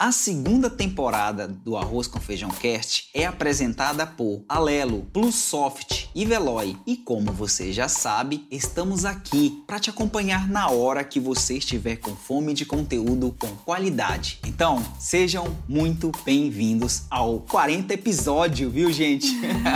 A 0.00 0.12
segunda 0.12 0.70
temporada 0.70 1.48
do 1.48 1.76
Arroz 1.76 2.06
com 2.06 2.20
Feijão 2.20 2.50
Cast 2.50 3.08
é 3.12 3.26
apresentada 3.26 4.06
por 4.06 4.44
Alelo, 4.48 5.04
Plusoft 5.12 6.08
e 6.14 6.24
Veloy. 6.24 6.76
E 6.86 6.96
como 6.96 7.32
você 7.32 7.72
já 7.72 7.88
sabe, 7.88 8.46
estamos 8.48 9.04
aqui 9.04 9.60
para 9.66 9.80
te 9.80 9.90
acompanhar 9.90 10.48
na 10.48 10.70
hora 10.70 11.02
que 11.02 11.18
você 11.18 11.54
estiver 11.54 11.96
com 11.96 12.14
fome 12.14 12.54
de 12.54 12.64
conteúdo 12.64 13.34
com 13.36 13.48
qualidade. 13.48 14.38
Então, 14.46 14.80
sejam 15.00 15.58
muito 15.68 16.12
bem-vindos 16.24 17.02
ao 17.10 17.40
40 17.40 17.92
episódio, 17.92 18.70
viu, 18.70 18.92
gente? 18.92 19.26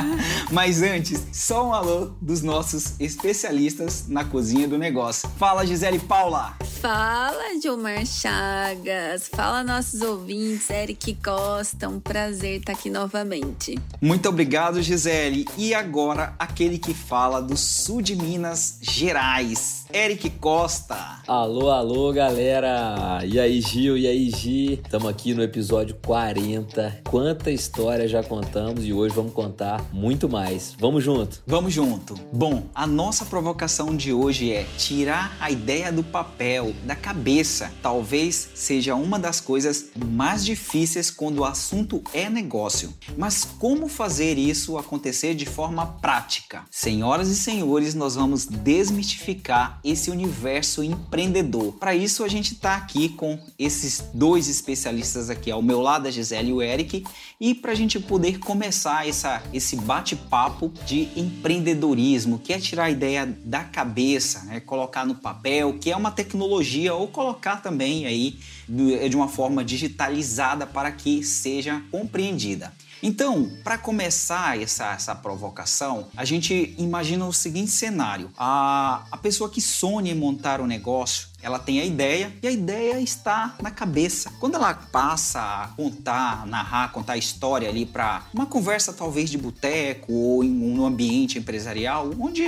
Mas 0.52 0.82
antes, 0.82 1.20
só 1.32 1.66
um 1.66 1.74
alô 1.74 2.12
dos 2.20 2.42
nossos 2.42 2.94
especialistas 3.00 4.06
na 4.06 4.24
cozinha 4.24 4.68
do 4.68 4.78
negócio. 4.78 5.28
Fala, 5.36 5.66
Gisele 5.66 5.98
Paula! 5.98 6.56
Fala, 6.80 7.60
Gilmar 7.60 8.06
Chagas! 8.06 9.28
Fala, 9.28 9.64
nossos 9.64 10.11
ouvintes, 10.12 10.68
Eric 10.68 11.14
Costa, 11.24 11.88
um 11.88 11.98
prazer 11.98 12.60
estar 12.60 12.72
aqui 12.72 12.90
novamente. 12.90 13.78
Muito 14.00 14.28
obrigado, 14.28 14.82
Gisele. 14.82 15.46
E 15.56 15.72
agora, 15.72 16.34
aquele 16.38 16.78
que 16.78 16.92
fala 16.92 17.40
do 17.40 17.56
sul 17.56 18.02
de 18.02 18.14
Minas 18.14 18.78
Gerais, 18.82 19.86
Eric 19.92 20.28
Costa. 20.30 21.22
Alô, 21.26 21.70
alô, 21.70 22.12
galera! 22.12 23.20
E 23.24 23.40
aí, 23.40 23.60
Gil? 23.60 23.96
E 23.96 24.06
aí, 24.06 24.30
Gi? 24.30 24.74
Estamos 24.74 25.08
aqui 25.08 25.32
no 25.34 25.42
episódio 25.42 25.96
40. 26.04 27.00
Quanta 27.08 27.50
história 27.50 28.06
já 28.06 28.22
contamos 28.22 28.84
e 28.84 28.92
hoje 28.92 29.14
vamos 29.14 29.32
contar 29.32 29.82
muito 29.92 30.28
mais. 30.28 30.74
Vamos 30.78 31.02
junto! 31.02 31.42
Vamos 31.46 31.72
junto! 31.72 32.14
Bom, 32.32 32.64
a 32.74 32.86
nossa 32.86 33.24
provocação 33.24 33.96
de 33.96 34.12
hoje 34.12 34.52
é 34.52 34.66
tirar 34.76 35.36
a 35.40 35.50
ideia 35.50 35.90
do 35.90 36.02
papel, 36.02 36.74
da 36.84 36.94
cabeça. 36.94 37.72
Talvez 37.82 38.50
seja 38.54 38.94
uma 38.94 39.18
das 39.18 39.40
coisas 39.40 39.90
mais 40.04 40.44
difíceis 40.44 41.10
quando 41.10 41.38
o 41.38 41.44
assunto 41.44 42.02
é 42.12 42.28
negócio. 42.28 42.92
Mas 43.16 43.44
como 43.44 43.88
fazer 43.88 44.38
isso 44.38 44.78
acontecer 44.78 45.34
de 45.34 45.46
forma 45.46 45.86
prática? 45.86 46.64
Senhoras 46.70 47.28
e 47.28 47.36
senhores, 47.36 47.94
nós 47.94 48.14
vamos 48.14 48.46
desmistificar 48.46 49.80
esse 49.84 50.10
universo 50.10 50.82
empreendedor. 50.82 51.74
Para 51.74 51.94
isso, 51.94 52.24
a 52.24 52.28
gente 52.28 52.54
está 52.54 52.76
aqui 52.76 53.08
com 53.10 53.38
esses 53.58 54.04
dois 54.12 54.48
especialistas 54.48 55.30
aqui 55.30 55.50
ao 55.50 55.62
meu 55.62 55.80
lado, 55.80 56.08
a 56.08 56.10
Gisele 56.10 56.50
e 56.50 56.52
o 56.52 56.62
Eric, 56.62 57.04
e 57.40 57.54
para 57.54 57.72
a 57.72 57.74
gente 57.74 57.98
poder 57.98 58.38
começar 58.38 59.08
essa, 59.08 59.42
esse 59.52 59.76
bate-papo 59.76 60.72
de 60.86 61.08
empreendedorismo, 61.16 62.38
que 62.38 62.52
é 62.52 62.58
tirar 62.58 62.84
a 62.84 62.90
ideia 62.90 63.26
da 63.44 63.64
cabeça, 63.64 64.44
né? 64.44 64.60
colocar 64.60 65.04
no 65.04 65.16
papel, 65.16 65.78
que 65.78 65.90
é 65.90 65.96
uma 65.96 66.10
tecnologia, 66.10 66.94
ou 66.94 67.08
colocar 67.08 67.56
também 67.56 68.06
aí 68.06 68.38
de 68.68 69.16
uma 69.16 69.28
forma 69.28 69.64
digitalizada 69.64 70.66
para 70.66 70.90
que 70.92 71.22
seja 71.22 71.82
compreendida. 71.90 72.72
Então, 73.02 73.50
para 73.64 73.76
começar 73.76 74.60
essa, 74.60 74.92
essa 74.92 75.12
provocação, 75.12 76.06
a 76.16 76.24
gente 76.24 76.72
imagina 76.78 77.26
o 77.26 77.32
seguinte 77.32 77.72
cenário: 77.72 78.30
a, 78.38 79.04
a 79.10 79.16
pessoa 79.16 79.50
que 79.50 79.60
sonha 79.60 80.12
em 80.12 80.14
montar 80.14 80.60
um 80.60 80.66
negócio, 80.66 81.26
ela 81.42 81.58
tem 81.58 81.80
a 81.80 81.84
ideia 81.84 82.32
e 82.42 82.46
a 82.46 82.50
ideia 82.50 83.00
está 83.00 83.56
na 83.60 83.70
cabeça. 83.70 84.32
Quando 84.38 84.54
ela 84.54 84.72
passa 84.72 85.40
a 85.40 85.68
contar, 85.76 86.46
narrar, 86.46 86.92
contar 86.92 87.14
a 87.14 87.18
história 87.18 87.68
ali 87.68 87.84
para 87.84 88.24
uma 88.32 88.46
conversa 88.46 88.92
talvez 88.92 89.28
de 89.28 89.36
boteco 89.36 90.12
ou 90.12 90.44
em 90.44 90.78
um 90.78 90.86
ambiente 90.86 91.38
empresarial, 91.38 92.10
onde 92.18 92.42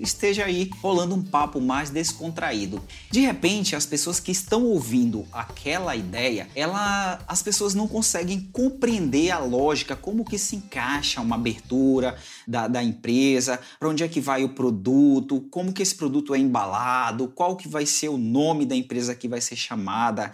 esteja 0.00 0.44
aí 0.44 0.70
rolando 0.80 1.14
um 1.14 1.22
papo 1.22 1.60
mais 1.60 1.90
descontraído. 1.90 2.82
De 3.10 3.20
repente, 3.20 3.76
as 3.76 3.86
pessoas 3.86 4.18
que 4.18 4.32
estão 4.32 4.64
ouvindo 4.64 5.26
aquela 5.32 5.94
ideia, 5.94 6.48
ela, 6.54 7.20
as 7.28 7.42
pessoas 7.42 7.74
não 7.74 7.86
conseguem 7.86 8.48
compreender 8.52 9.30
a 9.30 9.38
lógica, 9.38 9.94
como 9.94 10.24
que 10.24 10.38
se 10.38 10.56
encaixa 10.56 11.20
uma 11.20 11.36
abertura 11.36 12.16
da, 12.46 12.68
da 12.68 12.82
empresa, 12.82 13.58
para 13.78 13.88
onde 13.88 14.02
é 14.02 14.08
que 14.08 14.20
vai 14.20 14.44
o 14.44 14.50
produto, 14.50 15.40
como 15.50 15.72
que 15.72 15.82
esse 15.82 15.94
produto 15.94 16.34
é 16.34 16.38
embalado, 16.38 17.28
qual 17.28 17.56
que 17.56 17.68
vai 17.68 17.86
ser 17.86 18.08
o 18.08 18.18
nome 18.18 18.64
da 18.64 18.74
empresa 18.74 19.14
que 19.14 19.28
vai 19.28 19.40
ser 19.40 19.56
chamada. 19.56 20.32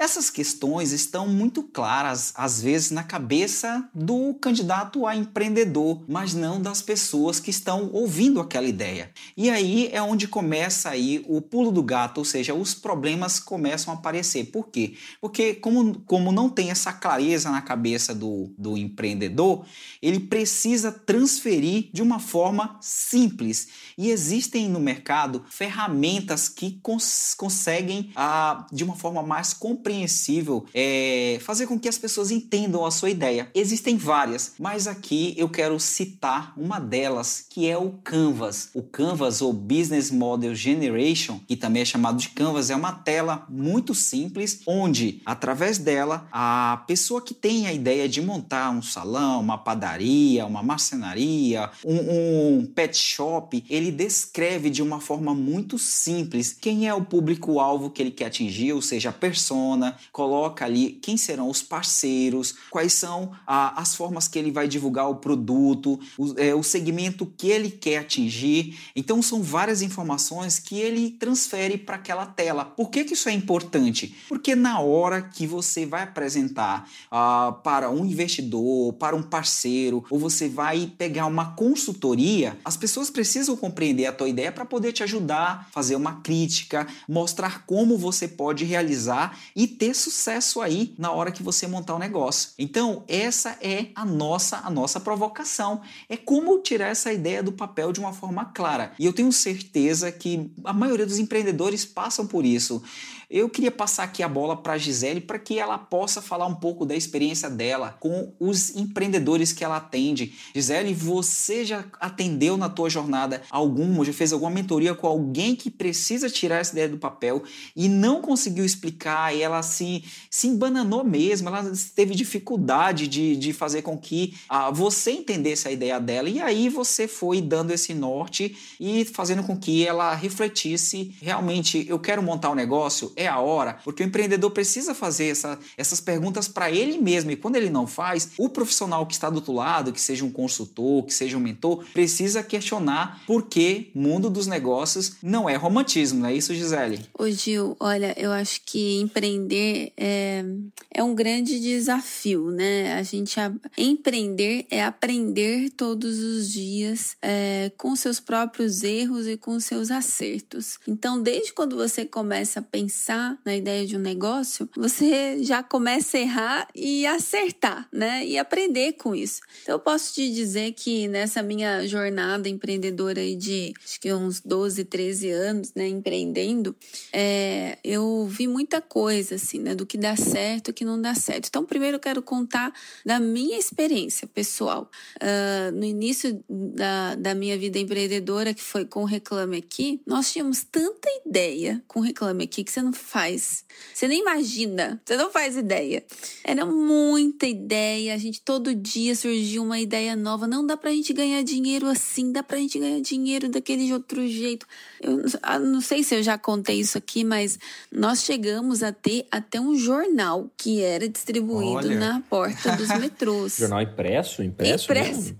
Essas 0.00 0.30
questões 0.30 0.92
estão 0.92 1.28
muito 1.28 1.62
claras, 1.62 2.32
às 2.34 2.62
vezes, 2.62 2.90
na 2.90 3.02
cabeça 3.02 3.86
do 3.94 4.32
candidato 4.32 5.06
a 5.06 5.14
empreendedor, 5.14 6.02
mas 6.08 6.32
não 6.32 6.58
das 6.58 6.80
pessoas 6.80 7.38
que 7.38 7.50
estão 7.50 7.90
ouvindo 7.92 8.40
aquela 8.40 8.66
ideia. 8.66 9.10
E 9.36 9.50
aí 9.50 9.90
é 9.92 10.00
onde 10.00 10.26
começa 10.26 10.88
aí 10.88 11.22
o 11.28 11.42
pulo 11.42 11.70
do 11.70 11.82
gato, 11.82 12.16
ou 12.16 12.24
seja, 12.24 12.54
os 12.54 12.72
problemas 12.72 13.38
começam 13.38 13.92
a 13.92 13.96
aparecer. 13.98 14.46
Por 14.46 14.68
quê? 14.68 14.94
Porque 15.20 15.52
como, 15.52 16.00
como 16.06 16.32
não 16.32 16.48
tem 16.48 16.70
essa 16.70 16.94
clareza 16.94 17.50
na 17.50 17.60
cabeça 17.60 18.14
do, 18.14 18.50
do 18.56 18.78
empreendedor, 18.78 19.66
ele 20.00 20.20
precisa 20.20 20.90
transferir 20.90 21.90
de 21.92 22.00
uma 22.00 22.18
forma 22.18 22.78
simples. 22.80 23.68
E 23.98 24.08
existem 24.08 24.66
no 24.66 24.80
mercado 24.80 25.44
ferramentas 25.50 26.48
que 26.48 26.80
cons 26.82 27.34
conseguem, 27.36 28.10
ah, 28.16 28.66
de 28.72 28.82
uma 28.82 28.96
forma 28.96 29.22
mais 29.22 29.52
compreensível, 29.52 29.89
compreensível 29.90 30.64
é, 30.72 31.38
fazer 31.40 31.66
com 31.66 31.78
que 31.78 31.88
as 31.88 31.98
pessoas 31.98 32.30
entendam 32.30 32.84
a 32.84 32.90
sua 32.90 33.10
ideia. 33.10 33.50
Existem 33.54 33.96
várias, 33.96 34.52
mas 34.58 34.86
aqui 34.86 35.34
eu 35.36 35.48
quero 35.48 35.78
citar 35.80 36.52
uma 36.56 36.78
delas, 36.78 37.44
que 37.48 37.68
é 37.68 37.76
o 37.76 37.90
Canvas. 38.04 38.70
O 38.72 38.82
Canvas, 38.82 39.42
ou 39.42 39.52
Business 39.52 40.10
Model 40.10 40.54
Generation, 40.54 41.40
que 41.48 41.56
também 41.56 41.82
é 41.82 41.84
chamado 41.84 42.18
de 42.18 42.28
Canvas, 42.28 42.70
é 42.70 42.76
uma 42.76 42.92
tela 42.92 43.44
muito 43.48 43.94
simples, 43.94 44.60
onde, 44.64 45.20
através 45.26 45.78
dela, 45.78 46.28
a 46.30 46.84
pessoa 46.86 47.20
que 47.20 47.34
tem 47.34 47.66
a 47.66 47.72
ideia 47.72 48.08
de 48.08 48.22
montar 48.22 48.70
um 48.70 48.82
salão, 48.82 49.40
uma 49.40 49.58
padaria, 49.58 50.46
uma 50.46 50.62
marcenaria, 50.62 51.68
um, 51.84 52.60
um 52.60 52.66
pet 52.66 52.96
shop, 52.96 53.64
ele 53.68 53.90
descreve 53.90 54.70
de 54.70 54.82
uma 54.82 55.00
forma 55.00 55.34
muito 55.34 55.78
simples 55.78 56.56
quem 56.58 56.86
é 56.86 56.94
o 56.94 57.04
público-alvo 57.04 57.90
que 57.90 58.00
ele 58.00 58.10
quer 58.10 58.26
atingir, 58.26 58.72
ou 58.72 58.82
seja, 58.82 59.08
a 59.08 59.12
persona 59.12 59.79
coloca 60.12 60.64
ali 60.64 60.98
quem 61.02 61.16
serão 61.16 61.48
os 61.48 61.62
parceiros, 61.62 62.54
quais 62.70 62.92
são 62.92 63.32
a, 63.46 63.80
as 63.80 63.94
formas 63.94 64.28
que 64.28 64.38
ele 64.38 64.50
vai 64.50 64.68
divulgar 64.68 65.08
o 65.08 65.16
produto, 65.16 65.98
o, 66.18 66.34
é, 66.36 66.54
o 66.54 66.62
segmento 66.62 67.26
que 67.36 67.48
ele 67.48 67.70
quer 67.70 67.98
atingir. 67.98 68.78
Então 68.94 69.22
são 69.22 69.42
várias 69.42 69.82
informações 69.82 70.58
que 70.58 70.78
ele 70.78 71.10
transfere 71.10 71.78
para 71.78 71.96
aquela 71.96 72.26
tela. 72.26 72.64
Por 72.64 72.90
que, 72.90 73.04
que 73.04 73.14
isso 73.14 73.28
é 73.28 73.32
importante? 73.32 74.14
Porque 74.28 74.54
na 74.54 74.80
hora 74.80 75.22
que 75.22 75.46
você 75.46 75.86
vai 75.86 76.02
apresentar 76.02 76.88
uh, 77.06 77.52
para 77.62 77.90
um 77.90 78.04
investidor, 78.04 78.92
para 78.94 79.16
um 79.16 79.22
parceiro, 79.22 80.04
ou 80.10 80.18
você 80.18 80.48
vai 80.48 80.92
pegar 80.98 81.26
uma 81.26 81.52
consultoria, 81.52 82.58
as 82.64 82.76
pessoas 82.76 83.10
precisam 83.10 83.56
compreender 83.56 84.06
a 84.06 84.12
tua 84.12 84.28
ideia 84.28 84.52
para 84.52 84.64
poder 84.64 84.92
te 84.92 85.02
ajudar, 85.02 85.68
fazer 85.72 85.96
uma 85.96 86.20
crítica, 86.20 86.86
mostrar 87.08 87.64
como 87.66 87.96
você 87.98 88.26
pode 88.26 88.64
realizar 88.64 89.38
e 89.54 89.66
ter 89.70 89.94
sucesso 89.94 90.60
aí 90.60 90.94
na 90.98 91.12
hora 91.12 91.32
que 91.32 91.42
você 91.42 91.66
montar 91.66 91.94
o 91.94 91.98
negócio. 91.98 92.50
Então, 92.58 93.04
essa 93.08 93.56
é 93.60 93.86
a 93.94 94.04
nossa 94.04 94.58
a 94.58 94.70
nossa 94.70 95.00
provocação. 95.00 95.80
É 96.08 96.16
como 96.16 96.58
tirar 96.60 96.88
essa 96.88 97.12
ideia 97.12 97.42
do 97.42 97.52
papel 97.52 97.92
de 97.92 98.00
uma 98.00 98.12
forma 98.12 98.44
clara. 98.44 98.92
E 98.98 99.06
eu 99.06 99.12
tenho 99.12 99.32
certeza 99.32 100.10
que 100.12 100.50
a 100.64 100.72
maioria 100.72 101.06
dos 101.06 101.18
empreendedores 101.18 101.84
passam 101.84 102.26
por 102.26 102.44
isso. 102.44 102.82
Eu 103.30 103.48
queria 103.48 103.70
passar 103.70 104.02
aqui 104.02 104.24
a 104.24 104.28
bola 104.28 104.56
para 104.56 104.72
a 104.72 104.78
Gisele 104.78 105.20
para 105.20 105.38
que 105.38 105.56
ela 105.56 105.78
possa 105.78 106.20
falar 106.20 106.46
um 106.46 106.54
pouco 106.56 106.84
da 106.84 106.96
experiência 106.96 107.48
dela 107.48 107.96
com 108.00 108.32
os 108.40 108.74
empreendedores 108.74 109.52
que 109.52 109.62
ela 109.62 109.76
atende. 109.76 110.34
Gisele, 110.52 110.92
você 110.92 111.64
já 111.64 111.84
atendeu 112.00 112.56
na 112.56 112.68
tua 112.68 112.90
jornada 112.90 113.40
algum, 113.48 114.04
já 114.04 114.12
fez 114.12 114.32
alguma 114.32 114.50
mentoria 114.50 114.96
com 114.96 115.06
alguém 115.06 115.54
que 115.54 115.70
precisa 115.70 116.28
tirar 116.28 116.56
essa 116.56 116.72
ideia 116.72 116.88
do 116.88 116.98
papel 116.98 117.44
e 117.76 117.88
não 117.88 118.20
conseguiu 118.20 118.64
explicar, 118.64 119.32
e 119.32 119.42
ela 119.42 119.62
se, 119.62 120.02
se 120.28 120.48
embananou 120.48 121.04
mesmo, 121.04 121.50
ela 121.50 121.72
teve 121.94 122.16
dificuldade 122.16 123.06
de, 123.06 123.36
de 123.36 123.52
fazer 123.52 123.82
com 123.82 123.96
que 123.96 124.34
ah, 124.48 124.72
você 124.72 125.12
entendesse 125.12 125.68
a 125.68 125.70
ideia 125.70 126.00
dela 126.00 126.28
e 126.28 126.40
aí 126.40 126.68
você 126.68 127.06
foi 127.06 127.40
dando 127.40 127.70
esse 127.70 127.94
norte 127.94 128.56
e 128.80 129.04
fazendo 129.04 129.44
com 129.44 129.56
que 129.56 129.86
ela 129.86 130.16
refletisse 130.16 131.14
realmente, 131.22 131.86
eu 131.88 131.98
quero 132.00 132.20
montar 132.20 132.50
um 132.50 132.56
negócio, 132.56 133.12
é 133.20 133.28
a 133.28 133.38
hora, 133.38 133.78
porque 133.84 134.02
o 134.02 134.06
empreendedor 134.06 134.50
precisa 134.50 134.94
fazer 134.94 135.26
essa, 135.26 135.58
essas 135.76 136.00
perguntas 136.00 136.48
para 136.48 136.70
ele 136.70 136.96
mesmo. 136.96 137.30
E 137.30 137.36
quando 137.36 137.56
ele 137.56 137.68
não 137.68 137.86
faz, 137.86 138.30
o 138.38 138.48
profissional 138.48 139.06
que 139.06 139.12
está 139.12 139.28
do 139.28 139.36
outro 139.36 139.52
lado, 139.52 139.92
que 139.92 140.00
seja 140.00 140.24
um 140.24 140.30
consultor, 140.30 141.04
que 141.04 141.12
seja 141.12 141.36
um 141.36 141.40
mentor, 141.40 141.84
precisa 141.92 142.42
questionar 142.42 143.22
por 143.26 143.46
que 143.46 143.90
mundo 143.94 144.30
dos 144.30 144.46
negócios 144.46 145.16
não 145.22 145.48
é 145.48 145.54
romantismo, 145.54 146.20
não 146.20 146.28
é 146.28 146.34
isso, 146.34 146.54
Gisele? 146.54 147.00
Ô 147.18 147.28
Gil, 147.28 147.76
olha, 147.78 148.14
eu 148.18 148.32
acho 148.32 148.62
que 148.64 148.98
empreender 149.00 149.92
é, 149.98 150.42
é 150.90 151.02
um 151.02 151.14
grande 151.14 151.60
desafio, 151.60 152.50
né? 152.50 152.94
A 152.94 153.02
gente 153.02 153.38
a, 153.38 153.52
empreender 153.76 154.66
é 154.70 154.82
aprender 154.82 155.70
todos 155.76 156.18
os 156.18 156.50
dias 156.50 157.16
é, 157.20 157.70
com 157.76 157.94
seus 157.94 158.18
próprios 158.18 158.82
erros 158.82 159.26
e 159.26 159.36
com 159.36 159.60
seus 159.60 159.90
acertos. 159.90 160.78
Então, 160.88 161.22
desde 161.22 161.52
quando 161.52 161.76
você 161.76 162.06
começa 162.06 162.60
a 162.60 162.62
pensar 162.62 163.09
na 163.44 163.56
ideia 163.56 163.86
de 163.86 163.96
um 163.96 164.00
negócio, 164.00 164.68
você 164.76 165.42
já 165.42 165.62
começa 165.62 166.16
a 166.16 166.20
errar 166.20 166.68
e 166.74 167.06
acertar, 167.06 167.88
né? 167.92 168.26
E 168.26 168.38
aprender 168.38 168.94
com 168.94 169.14
isso. 169.14 169.40
Então, 169.62 169.74
eu 169.74 169.78
posso 169.78 170.14
te 170.14 170.30
dizer 170.32 170.72
que 170.72 171.08
nessa 171.08 171.42
minha 171.42 171.86
jornada 171.86 172.48
empreendedora 172.48 173.20
aí 173.20 173.36
de 173.36 173.72
acho 173.84 174.00
que 174.00 174.12
uns 174.12 174.40
12, 174.40 174.84
13 174.84 175.30
anos, 175.30 175.72
né, 175.74 175.88
empreendendo, 175.88 176.74
é, 177.12 177.78
eu 177.82 178.26
vi 178.26 178.46
muita 178.46 178.80
coisa, 178.80 179.36
assim, 179.36 179.58
né, 179.58 179.74
do 179.74 179.86
que 179.86 179.96
dá 179.96 180.16
certo 180.16 180.70
e 180.70 180.72
que 180.72 180.84
não 180.84 181.00
dá 181.00 181.14
certo. 181.14 181.46
Então, 181.48 181.64
primeiro 181.64 181.96
eu 181.96 182.00
quero 182.00 182.22
contar 182.22 182.72
da 183.04 183.18
minha 183.18 183.58
experiência 183.58 184.26
pessoal. 184.26 184.90
Uh, 185.16 185.72
no 185.72 185.84
início 185.84 186.42
da, 186.48 187.14
da 187.14 187.34
minha 187.34 187.56
vida 187.58 187.78
empreendedora, 187.78 188.54
que 188.54 188.62
foi 188.62 188.84
com 188.84 189.02
o 189.02 189.04
Reclame 189.04 189.58
Aqui, 189.58 190.00
nós 190.06 190.32
tínhamos 190.32 190.64
tanta 190.64 191.08
ideia 191.26 191.82
com 191.86 192.00
o 192.00 192.02
Reclame 192.02 192.44
Aqui 192.44 192.64
que 192.64 192.70
você 192.70 192.82
não 192.82 192.92
faz. 193.00 193.64
Você 193.92 194.06
nem 194.06 194.20
imagina, 194.20 195.00
você 195.04 195.16
não 195.16 195.30
faz 195.30 195.56
ideia. 195.56 196.04
Era 196.44 196.64
muita 196.64 197.46
ideia, 197.46 198.14
a 198.14 198.18
gente 198.18 198.40
todo 198.40 198.74
dia 198.74 199.14
surgia 199.16 199.60
uma 199.60 199.78
ideia 199.78 200.14
nova. 200.14 200.46
Não 200.46 200.64
dá 200.64 200.76
pra 200.76 200.90
gente 200.90 201.12
ganhar 201.12 201.42
dinheiro 201.42 201.86
assim, 201.86 202.30
dá 202.32 202.42
pra 202.42 202.58
gente 202.58 202.78
ganhar 202.78 203.00
dinheiro 203.00 203.48
daquele 203.48 203.92
outro 203.92 204.26
jeito. 204.28 204.66
Eu 205.00 205.24
ah, 205.42 205.58
não 205.58 205.80
sei 205.80 206.02
se 206.02 206.14
eu 206.14 206.22
já 206.22 206.38
contei 206.38 206.80
isso 206.80 206.96
aqui, 206.96 207.24
mas 207.24 207.58
nós 207.90 208.22
chegamos 208.22 208.82
a 208.82 208.92
ter 208.92 209.26
até 209.30 209.60
um 209.60 209.74
jornal 209.74 210.50
que 210.56 210.82
era 210.82 211.08
distribuído 211.08 211.88
Olha. 211.88 211.98
na 211.98 212.20
porta 212.28 212.76
dos 212.76 212.88
metrôs. 212.98 213.56
jornal 213.58 213.82
impresso? 213.82 214.42
Impresso? 214.42 214.84
Impresso. 214.84 215.36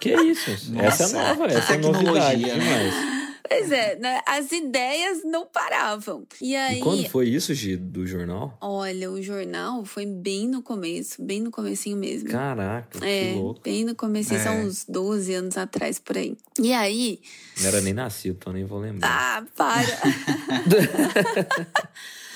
que 0.00 0.14
isso? 0.14 0.50
Nossa, 0.72 1.04
essa 1.04 1.18
é 1.18 1.28
nova, 1.28 1.46
essa 1.46 1.74
é 1.74 1.78
novidade 1.78 2.42
né? 2.42 2.54
demais. 2.54 3.17
Pois 3.48 3.72
é, 3.72 3.96
né? 3.96 4.20
As 4.26 4.52
ideias 4.52 5.24
não 5.24 5.46
paravam. 5.46 6.26
E 6.40 6.54
aí. 6.54 6.78
E 6.78 6.82
quando 6.82 7.08
foi 7.08 7.28
isso, 7.28 7.54
Gi, 7.54 7.76
do 7.76 8.06
jornal? 8.06 8.56
Olha, 8.60 9.10
o 9.10 9.22
jornal 9.22 9.84
foi 9.84 10.06
bem 10.06 10.48
no 10.48 10.62
começo, 10.62 11.22
bem 11.22 11.40
no 11.40 11.50
comecinho 11.50 11.96
mesmo. 11.96 12.28
Caraca, 12.28 13.04
é, 13.04 13.32
que 13.32 13.38
louco. 13.38 13.60
Bem 13.62 13.84
no 13.84 13.94
comecinho, 13.94 14.40
é. 14.40 14.42
são 14.42 14.60
uns 14.62 14.84
12 14.84 15.34
anos 15.34 15.56
atrás 15.56 15.98
por 15.98 16.16
aí. 16.16 16.36
E 16.60 16.72
aí. 16.72 17.20
Não 17.60 17.68
era 17.68 17.80
nem 17.80 17.92
nascido, 17.92 18.36
então 18.40 18.52
nem 18.52 18.64
vou 18.64 18.78
lembrar. 18.78 19.08
Ah, 19.08 19.44
para! 19.56 19.88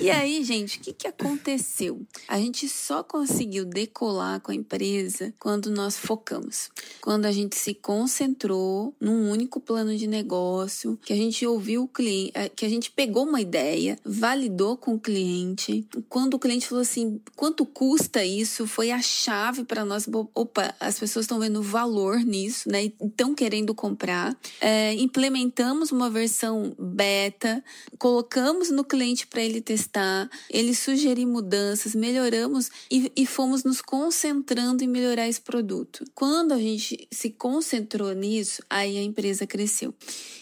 E 0.00 0.10
aí, 0.10 0.42
gente, 0.44 0.78
o 0.78 0.80
que, 0.80 0.92
que 0.92 1.06
aconteceu? 1.06 2.00
A 2.28 2.38
gente 2.38 2.68
só 2.68 3.02
conseguiu 3.02 3.64
decolar 3.64 4.40
com 4.40 4.52
a 4.52 4.54
empresa 4.54 5.34
quando 5.38 5.70
nós 5.70 5.96
focamos. 5.96 6.70
Quando 7.00 7.26
a 7.26 7.32
gente 7.32 7.56
se 7.56 7.74
concentrou 7.74 8.94
num 9.00 9.30
único 9.30 9.60
plano 9.60 9.96
de 9.96 10.06
negócio, 10.06 10.98
que 11.04 11.12
a 11.12 11.16
gente 11.16 11.44
ouviu 11.46 11.84
o 11.84 11.88
cliente, 11.88 12.32
eh, 12.34 12.48
que 12.48 12.64
a 12.64 12.68
gente 12.68 12.90
pegou 12.90 13.24
uma 13.24 13.40
ideia, 13.40 13.98
validou 14.04 14.76
com 14.76 14.94
o 14.94 15.00
cliente. 15.00 15.86
Quando 16.08 16.34
o 16.34 16.38
cliente 16.38 16.68
falou 16.68 16.82
assim, 16.82 17.20
quanto 17.34 17.64
custa 17.66 18.24
isso? 18.24 18.66
Foi 18.66 18.90
a 18.90 19.00
chave 19.00 19.64
para 19.64 19.84
nós. 19.84 20.08
Opa, 20.34 20.74
as 20.78 20.98
pessoas 20.98 21.24
estão 21.24 21.38
vendo 21.38 21.62
valor 21.62 22.18
nisso, 22.20 22.68
né? 22.68 22.92
Estão 23.00 23.34
querendo 23.34 23.74
comprar. 23.74 24.36
É, 24.60 24.94
implementamos 24.94 25.90
uma 25.90 26.10
versão 26.10 26.74
beta, 26.78 27.62
colocamos 27.98 28.70
no 28.70 28.84
cliente 28.84 29.26
para 29.26 29.42
ele 29.42 29.60
testar 29.70 30.28
ele 30.50 30.74
sugerir 30.74 31.26
mudanças, 31.26 31.94
melhoramos 31.94 32.68
e, 32.90 33.12
e 33.14 33.24
fomos 33.24 33.62
nos 33.62 33.80
concentrando 33.80 34.82
em 34.82 34.88
melhorar 34.88 35.28
esse 35.28 35.40
produto. 35.40 36.04
Quando 36.12 36.52
a 36.52 36.58
gente 36.58 37.06
se 37.08 37.30
concentrou 37.30 38.12
nisso, 38.12 38.64
aí 38.68 38.98
a 38.98 39.02
empresa 39.02 39.46
cresceu. 39.46 39.94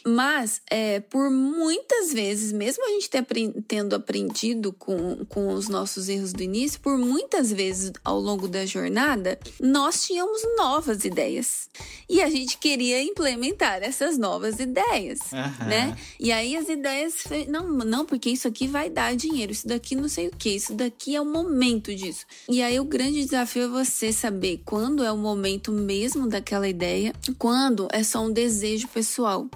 Mas, 0.07 0.63
é, 0.71 1.01
por 1.01 1.31
muitas 1.31 2.11
vezes, 2.11 2.53
mesmo 2.53 2.83
a 2.87 2.89
gente 2.93 3.11
ter, 3.11 3.27
tendo 3.67 3.95
aprendido 3.95 4.73
com, 4.73 5.27
com 5.27 5.49
os 5.49 5.69
nossos 5.69 6.09
erros 6.09 6.33
do 6.33 6.43
início, 6.43 6.81
por 6.81 6.97
muitas 6.97 7.53
vezes 7.53 7.93
ao 8.03 8.19
longo 8.19 8.49
da 8.49 8.65
jornada, 8.65 9.39
nós 9.61 10.07
tínhamos 10.07 10.41
novas 10.57 11.05
ideias. 11.05 11.69
E 12.09 12.23
a 12.23 12.31
gente 12.31 12.57
queria 12.57 13.03
implementar 13.03 13.83
essas 13.83 14.17
novas 14.17 14.59
ideias, 14.59 15.19
uhum. 15.33 15.67
né? 15.69 15.99
E 16.19 16.33
aí 16.33 16.57
as 16.57 16.69
ideias, 16.69 17.25
não, 17.49 17.69
não, 17.69 18.07
porque 18.07 18.31
isso 18.31 18.49
aqui 18.49 18.67
vai 18.67 18.89
dar 18.89 19.18
dinheiro, 19.19 19.53
isso 19.53 19.69
daqui 19.69 19.95
não 19.95 20.09
sei 20.09 20.29
o 20.29 20.31
que, 20.31 20.51
isso 20.51 20.73
daqui 20.73 21.15
é 21.15 21.21
o 21.21 21.25
momento 21.25 21.95
disso. 21.95 22.25
E 22.49 22.63
aí 22.63 22.81
o 22.81 22.85
grande 22.85 23.25
desafio 23.25 23.65
é 23.65 23.69
você 23.69 24.13
saber 24.13 24.63
quando 24.65 25.05
é 25.05 25.13
o 25.13 25.17
momento 25.19 25.71
mesmo 25.71 26.27
daquela 26.27 26.69
ideia, 26.69 27.13
quando 27.39 27.89
é 27.93 28.03
só 28.03 28.25
um 28.25 28.33
desejo 28.33 28.89
pessoal. 28.89 29.47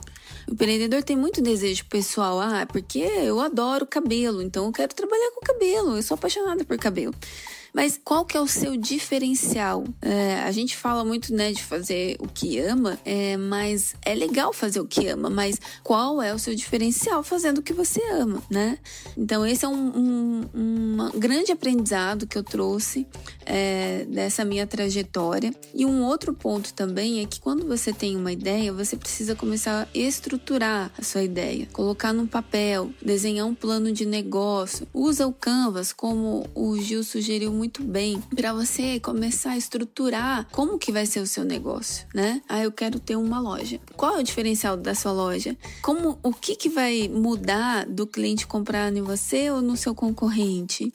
O 0.47 0.53
empreendedor 0.53 1.03
tem 1.03 1.17
muito 1.17 1.41
desejo 1.41 1.85
pessoal. 1.87 2.41
Ah, 2.41 2.67
porque 2.67 2.99
eu 2.99 3.41
adoro 3.41 3.87
cabelo, 3.87 4.43
então 4.43 4.67
eu 4.67 4.73
quero 4.73 4.95
trabalhar 4.95 5.31
com 5.33 5.41
cabelo. 5.41 5.97
Eu 5.97 6.03
sou 6.03 6.15
apaixonada 6.15 6.65
por 6.65 6.77
cabelo. 6.79 7.15
Mas 7.73 7.99
qual 8.03 8.25
que 8.25 8.37
é 8.37 8.41
o 8.41 8.47
seu 8.47 8.77
diferencial? 8.77 9.85
É, 10.01 10.43
a 10.43 10.53
gente 10.53 10.77
fala 10.77 11.05
muito, 11.05 11.35
né, 11.35 11.53
de 11.53 11.63
fazer 11.63 12.17
o 12.19 12.29
que 12.29 12.59
ama, 12.59 12.99
é, 13.05 13.37
mas 13.37 13.95
é 14.05 14.15
legal 14.15 14.53
fazer 14.53 14.81
o 14.81 14.87
que 14.87 15.09
ama, 15.09 15.31
mas 15.31 15.59
qual 15.83 16.21
é 16.21 16.35
o 16.35 16.39
seu 16.39 16.55
diferencial 16.55 17.23
fazendo 17.23 17.59
o 17.59 17.63
que 17.63 17.73
você 17.73 18.03
ama, 18.11 18.43
né? 18.51 18.79
Então 19.17 19.47
esse 19.47 19.65
é 19.65 19.69
um, 19.69 19.75
um, 19.75 20.49
um 20.55 21.11
grande 21.19 21.51
aprendizado 21.51 22.27
que 22.27 22.37
eu 22.37 22.43
trouxe 22.43 23.07
é, 23.47 24.05
dessa 24.09 24.45
minha 24.45 24.67
trajetória. 24.67 25.55
E 25.75 25.87
um 25.87 26.05
outro 26.05 26.35
ponto 26.35 26.75
também 26.75 27.21
é 27.21 27.27
que 27.27 27.41
quando 27.41 27.67
você 27.67 27.93
tem 27.93 28.17
uma 28.17 28.33
ideia, 28.33 28.73
você 28.73 28.97
precisa 28.97 29.35
começar 29.35 29.83
a 29.83 29.99
estruturar 29.99 30.91
a 30.99 31.03
sua 31.03 31.23
ideia, 31.23 31.67
colocar 31.73 32.13
num 32.13 32.27
papel, 32.27 32.91
desenhar 33.01 33.47
um 33.47 33.55
plano 33.55 33.93
de 33.93 34.05
negócio. 34.05 34.87
Usa 34.93 35.27
o 35.27 35.33
Canvas, 35.33 35.93
como 35.93 36.47
o 36.55 36.77
Gil 36.79 37.03
sugeriu 37.03 37.53
muito 37.63 37.85
bem 37.85 38.21
para 38.35 38.53
você 38.53 38.99
começar 38.99 39.53
a 39.53 39.57
estruturar 39.57 40.49
como 40.51 40.81
que 40.81 40.91
vai 40.91 41.07
ser 41.07 41.21
o 41.21 41.27
seu 41.29 41.45
negócio, 41.45 42.05
né? 42.13 42.43
Ah, 42.49 42.61
eu 42.61 42.73
quero 42.73 42.99
ter 42.99 43.15
uma 43.15 43.39
loja. 43.39 43.79
Qual 43.97 44.17
é 44.17 44.19
o 44.19 44.23
diferencial 44.25 44.77
da 44.77 44.97
sua 44.97 45.13
loja? 45.13 45.57
Como 45.81 46.19
o 46.25 46.33
que 46.33 46.57
que 46.57 46.69
vai 46.69 47.09
mudar 47.09 47.87
do 47.87 48.05
cliente 48.05 48.49
comprar 48.49 48.93
em 48.93 49.01
você 49.01 49.49
ou 49.49 49.63
no 49.63 49.77
seu 49.77 49.95
concorrente? 49.95 50.93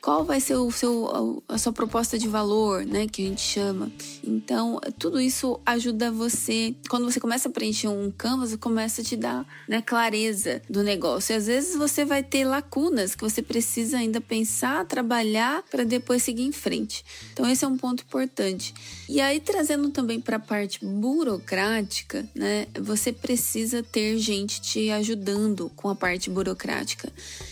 qual 0.00 0.24
vai 0.24 0.38
ser 0.38 0.56
o 0.56 0.70
seu 0.70 1.42
a 1.48 1.56
sua 1.58 1.72
proposta 1.72 2.18
de 2.18 2.28
valor, 2.28 2.84
né, 2.84 3.06
que 3.06 3.24
a 3.24 3.28
gente 3.28 3.40
chama? 3.40 3.90
Então, 4.22 4.78
tudo 4.98 5.20
isso 5.20 5.58
ajuda 5.64 6.10
você 6.10 6.74
quando 6.88 7.10
você 7.10 7.18
começa 7.18 7.48
a 7.48 7.52
preencher 7.52 7.88
um 7.88 8.10
canvas, 8.10 8.54
começa 8.56 9.00
a 9.00 9.04
te 9.04 9.16
dar, 9.16 9.46
né, 9.68 9.82
clareza 9.82 10.62
do 10.68 10.82
negócio. 10.82 11.32
E 11.32 11.36
às 11.36 11.46
vezes 11.46 11.74
você 11.74 12.04
vai 12.04 12.22
ter 12.22 12.44
lacunas 12.44 13.14
que 13.14 13.22
você 13.22 13.42
precisa 13.42 13.96
ainda 13.98 14.20
pensar, 14.20 14.84
trabalhar 14.84 15.23
trabalhar 15.24 15.62
para 15.70 15.84
depois 15.84 16.22
seguir 16.22 16.44
em 16.44 16.52
frente. 16.52 17.04
Então 17.32 17.48
esse 17.48 17.64
é 17.64 17.68
um 17.68 17.76
ponto 17.76 18.02
importante. 18.02 18.74
E 19.08 19.20
aí 19.20 19.40
trazendo 19.40 19.88
também 19.90 20.20
para 20.20 20.36
a 20.36 20.40
parte 20.40 20.84
burocrática, 20.84 22.26
né? 22.34 22.66
Você 22.80 23.12
precisa 23.12 23.82
ter 23.82 24.18
gente 24.18 24.60
te 24.60 24.90
ajudando 24.90 25.70
com 25.74 25.88
a 25.88 25.94
parte 25.94 26.28
burocrática. 26.30 27.10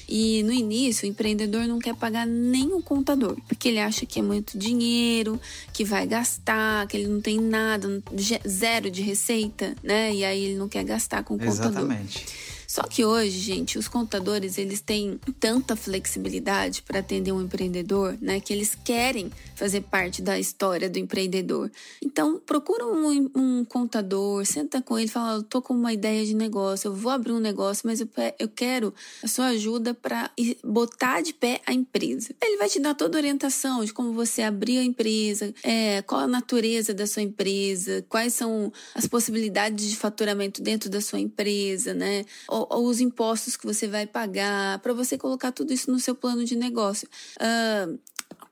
E 0.09 0.43
no 0.43 0.53
início, 0.53 1.07
o 1.07 1.11
empreendedor 1.11 1.67
não 1.67 1.79
quer 1.79 1.95
pagar 1.95 2.27
nem 2.27 2.75
o 2.75 2.83
contador, 2.83 3.37
porque 3.49 3.69
ele 3.69 3.79
acha 3.79 4.05
que 4.05 4.19
é 4.19 4.23
muito 4.23 4.59
dinheiro, 4.59 5.41
que 5.73 5.85
vai 5.85 6.07
gastar, 6.07 6.87
que 6.87 6.97
ele 6.99 7.07
não 7.07 7.21
tem 7.21 7.41
nada, 7.41 8.03
zero 8.47 8.91
de 8.91 9.01
receita, 9.01 9.75
né? 9.83 10.15
E 10.15 10.25
aí 10.25 10.45
ele 10.45 10.59
não 10.59 10.69
quer 10.69 10.85
gastar 10.85 11.25
com 11.25 11.35
o 11.35 11.39
contador. 11.39 11.71
Exatamente. 11.71 12.27
Só 12.73 12.85
que 12.85 13.05
hoje, 13.05 13.39
gente, 13.39 13.77
os 13.77 13.87
contadores 13.87 14.57
eles 14.57 14.81
têm 14.81 15.21
tanta 15.39 15.77
flexibilidade 15.77 16.81
para 16.81 17.01
atender 17.01 17.31
um 17.31 17.43
empreendedor, 17.43 18.17
né, 18.19 18.41
que 18.41 18.51
eles 18.51 18.75
querem 18.75 19.31
fazer 19.55 19.83
parte 19.83 20.23
da 20.23 20.39
história 20.39 20.89
do 20.89 20.99
empreendedor. 20.99 21.71
Então, 22.03 22.41
procura 22.41 22.87
um, 22.87 23.31
um 23.37 23.63
contador, 23.67 24.47
senta 24.47 24.81
com 24.81 24.99
ele, 24.99 25.07
fala: 25.07 25.35
"Eu 25.35 25.43
tô 25.43 25.61
com 25.61 25.75
uma 25.75 25.93
ideia 25.93 26.25
de 26.25 26.35
negócio, 26.35 26.89
eu 26.89 26.95
vou 26.95 27.13
abrir 27.13 27.33
um 27.33 27.39
negócio, 27.39 27.87
mas 27.87 28.01
eu, 28.01 28.09
eu 28.39 28.49
quero 28.49 28.95
a 29.23 29.29
sua 29.29 29.49
ajuda 29.49 29.93
para 29.93 30.31
botar 30.65 31.21
de 31.21 31.35
pé 31.35 31.61
a 31.67 31.75
empresa". 31.75 32.35
Ele 32.43 32.57
vai 32.57 32.71
te 32.71 32.81
dar 32.81 32.95
toda 32.95 33.19
a 33.19 33.21
orientação 33.21 33.85
de 33.85 33.93
como 33.93 34.15
você 34.15 34.41
abrir 34.41 34.79
a 34.79 34.83
empresa, 34.83 35.53
é, 35.63 36.01
qual 36.01 36.23
a 36.23 36.27
natureza 36.27 36.95
da 36.95 37.07
sua 37.07 37.21
empresa, 37.21 38.03
quais 38.09 38.33
são 38.33 38.73
as 38.95 39.07
possibilidades 39.07 39.91
de 39.91 39.97
faturamento 39.97 40.63
dentro 40.63 40.89
da 40.89 41.03
sua 41.03 41.21
empresa, 41.21 41.93
né? 41.93 42.25
Os 42.71 43.01
impostos 43.01 43.57
que 43.57 43.67
você 43.67 43.87
vai 43.89 44.07
pagar, 44.07 44.79
para 44.81 44.93
você 44.93 45.17
colocar 45.19 45.53
tudo 45.53 45.73
isso 45.73 45.91
no 45.91 45.99
seu 45.99 46.15
plano 46.15 46.45
de 46.45 46.57
negócio. 46.57 47.09
Uh, 47.37 47.99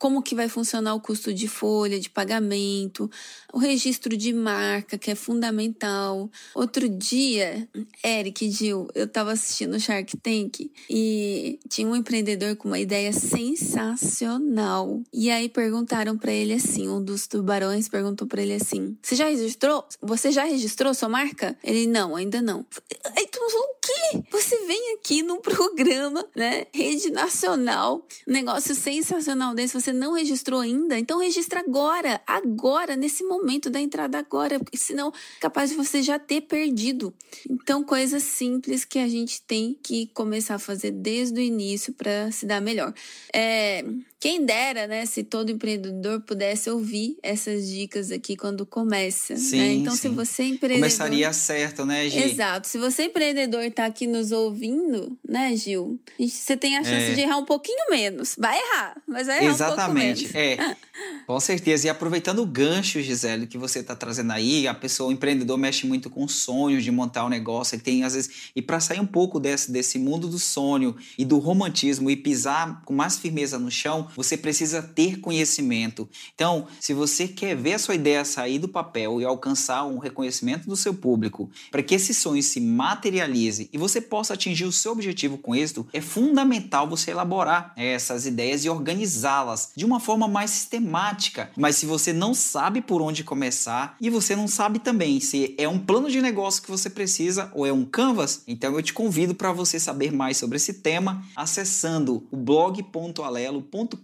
como 0.00 0.23
que 0.23 0.35
vai 0.35 0.49
funcionar 0.49 0.95
o 0.95 1.00
custo 1.00 1.33
de 1.33 1.47
folha 1.47 2.00
de 2.00 2.09
pagamento, 2.09 3.09
o 3.52 3.59
registro 3.59 4.16
de 4.16 4.33
marca, 4.33 4.97
que 4.97 5.11
é 5.11 5.14
fundamental. 5.14 6.30
Outro 6.54 6.88
dia, 6.88 7.69
Eric 8.02 8.50
Gil, 8.50 8.88
eu 8.95 9.04
estava 9.04 9.33
assistindo 9.33 9.78
Shark 9.78 10.16
Tank 10.16 10.71
e 10.88 11.61
tinha 11.69 11.87
um 11.87 11.95
empreendedor 11.95 12.57
com 12.57 12.69
uma 12.69 12.78
ideia 12.78 13.12
sensacional. 13.12 15.02
E 15.12 15.30
aí 15.30 15.50
perguntaram 15.50 16.16
para 16.16 16.33
ele 16.33 16.54
assim, 16.54 16.88
um 16.88 17.04
dos 17.04 17.26
tubarões 17.26 17.87
perguntou 17.87 18.26
para 18.26 18.40
ele 18.40 18.54
assim: 18.54 18.97
"Você 19.02 19.14
já 19.14 19.28
registrou? 19.28 19.85
Você 20.00 20.33
já 20.33 20.45
registrou 20.45 20.95
sua 20.95 21.11
marca?" 21.11 21.54
Ele: 21.62 21.87
"Não, 21.87 22.16
ainda 22.16 22.40
não." 22.40 22.64
Aí 23.14 23.26
tu 23.26 23.38
falou: 23.38 23.66
"O 23.66 23.76
quê? 23.83 24.25
Você 24.30 24.57
vem 24.64 24.95
aqui 24.95 25.23
num 25.23 25.42
programa, 25.42 26.25
né, 26.35 26.66
rede 26.73 27.11
nacional, 27.11 28.07
negócio 28.26 28.75
sensacional 28.75 29.54
desse, 29.54 29.78
você 29.78 29.89
você 29.90 29.92
não 29.92 30.12
registrou 30.12 30.61
ainda, 30.61 30.99
então 30.99 31.18
registra 31.18 31.61
agora, 31.61 32.20
agora, 32.26 32.97
nesse 32.97 33.25
momento 33.25 33.68
da 33.68 33.80
entrada 33.80 34.18
agora, 34.18 34.59
porque 34.59 34.76
senão 34.76 35.12
capaz 35.40 35.70
de 35.70 35.76
você 35.76 36.02
já 36.02 36.18
ter 36.18 36.42
perdido. 36.42 37.12
Então, 37.49 37.82
coisas 37.82 38.23
simples 38.23 38.85
que 38.85 38.99
a 38.99 39.09
gente 39.09 39.42
tem 39.42 39.76
que 39.82 40.06
começar 40.14 40.54
a 40.54 40.59
fazer 40.59 40.92
desde 40.92 41.40
o 41.40 41.42
início 41.42 41.92
para 41.92 42.30
se 42.30 42.47
dar 42.47 42.61
melhor. 42.61 42.94
É, 43.35 43.85
quem 44.20 44.44
dera, 44.44 44.86
né, 44.86 45.06
se 45.06 45.24
todo 45.24 45.50
empreendedor 45.50 46.20
pudesse 46.20 46.68
ouvir 46.68 47.16
essas 47.22 47.66
dicas 47.66 48.12
aqui 48.12 48.36
quando 48.36 48.66
começa. 48.66 49.32
Né? 49.32 49.40
Sim, 49.40 49.58
né? 49.58 49.72
Então, 49.72 49.94
sim. 49.94 50.00
se 50.00 50.08
você 50.10 50.42
é 50.42 50.46
empreendedor. 50.46 50.90
Começaria 50.90 51.32
certo, 51.32 51.86
né, 51.86 52.06
Gil? 52.06 52.22
Exato. 52.24 52.68
Se 52.68 52.76
você 52.76 53.02
é 53.02 53.04
empreendedor 53.06 53.62
está 53.62 53.86
aqui 53.86 54.06
nos 54.06 54.30
ouvindo, 54.30 55.16
né, 55.26 55.56
Gil? 55.56 55.98
Você 56.18 56.54
tem 56.54 56.76
a 56.76 56.84
chance 56.84 57.12
é. 57.12 57.14
de 57.14 57.20
errar 57.22 57.38
um 57.38 57.46
pouquinho 57.46 57.88
menos. 57.88 58.36
Vai 58.38 58.58
errar, 58.58 59.00
mas 59.08 59.26
vai 59.26 59.42
errar 59.42 59.54
Exatamente. 59.54 60.26
um 60.26 60.32
pouco 60.32 60.38
menos. 60.38 60.60
É. 60.60 60.76
Com 61.26 61.40
certeza. 61.40 61.86
E 61.86 61.90
aproveitando 61.90 62.40
o 62.40 62.46
gancho, 62.46 63.00
Gisele, 63.00 63.46
que 63.46 63.56
você 63.56 63.78
está 63.78 63.96
trazendo 63.96 64.32
aí, 64.32 64.68
a 64.68 64.74
pessoa, 64.74 65.08
o 65.08 65.12
empreendedor 65.12 65.56
mexe 65.56 65.86
muito 65.86 66.10
com 66.10 66.28
sonhos 66.28 66.84
de 66.84 66.90
montar 66.90 67.24
um 67.24 67.30
negócio. 67.30 67.74
Ele 67.74 67.82
tem, 67.82 68.04
às 68.04 68.12
vezes. 68.12 68.50
E 68.54 68.60
para 68.60 68.80
sair 68.80 69.00
um 69.00 69.06
pouco 69.06 69.40
desse, 69.40 69.72
desse 69.72 69.98
mundo 69.98 70.28
do 70.28 70.38
sonho 70.38 70.94
e 71.16 71.24
do 71.24 71.38
romantismo 71.38 72.10
e 72.10 72.16
pisar 72.16 72.82
com 72.84 72.92
mais 72.92 73.16
firmeza 73.16 73.58
no 73.58 73.70
chão, 73.70 74.10
você 74.17 74.37
precisa 74.37 74.83
ter 74.83 75.21
conhecimento. 75.21 76.09
Então, 76.35 76.67
se 76.81 76.93
você 76.93 77.29
quer 77.29 77.57
ver 77.57 77.75
a 77.75 77.79
sua 77.79 77.95
ideia 77.95 78.25
sair 78.25 78.59
do 78.59 78.69
papel 78.69 79.21
e 79.21 79.25
alcançar 79.25 79.85
um 79.85 79.99
reconhecimento 79.99 80.69
do 80.69 80.76
seu 80.76 80.95
público, 80.95 81.50
para 81.71 81.83
que 81.83 81.95
esse 81.95 82.12
sonho 82.14 82.43
se 82.43 82.61
materialize 82.61 83.69
e 83.73 83.79
você 83.79 84.00
possa 84.00 84.35
atingir 84.35 84.64
o 84.64 84.73
seu 84.73 84.93
objetivo 84.93 85.38
com 85.38 85.55
êxito, 85.55 85.87
é 85.93 86.00
fundamental 86.00 86.88
você 86.88 87.11
elaborar 87.11 87.73
essas 87.76 88.26
ideias 88.26 88.64
e 88.64 88.69
organizá-las 88.69 89.73
de 89.75 89.85
uma 89.85 90.00
forma 90.00 90.29
mais 90.29 90.50
sistemática. 90.50 91.50
Mas 91.57 91.76
se 91.76 91.87
você 91.87 92.12
não 92.12 92.35
sabe 92.35 92.81
por 92.81 93.02
onde 93.02 93.25
começar 93.25 93.97
e 94.00 94.11
você 94.11 94.35
não 94.35 94.49
sabe 94.49 94.79
também 94.79 95.21
se 95.21 95.55
é 95.59 95.69
um 95.69 95.79
plano 95.79 96.11
de 96.11 96.21
negócio 96.21 96.62
que 96.62 96.71
você 96.71 96.88
precisa 96.88 97.50
ou 97.55 97.67
é 97.67 97.73
um 97.73 97.85
canvas, 97.85 98.43
então 98.47 98.75
eu 98.75 98.83
te 98.83 98.93
convido 98.93 99.35
para 99.35 99.52
você 99.52 99.79
saber 99.79 100.12
mais 100.12 100.37
sobre 100.37 100.57
esse 100.57 100.75
tema 100.75 101.25
acessando 101.37 102.26
o 102.31 102.37
blog.alelo.com 102.37 104.00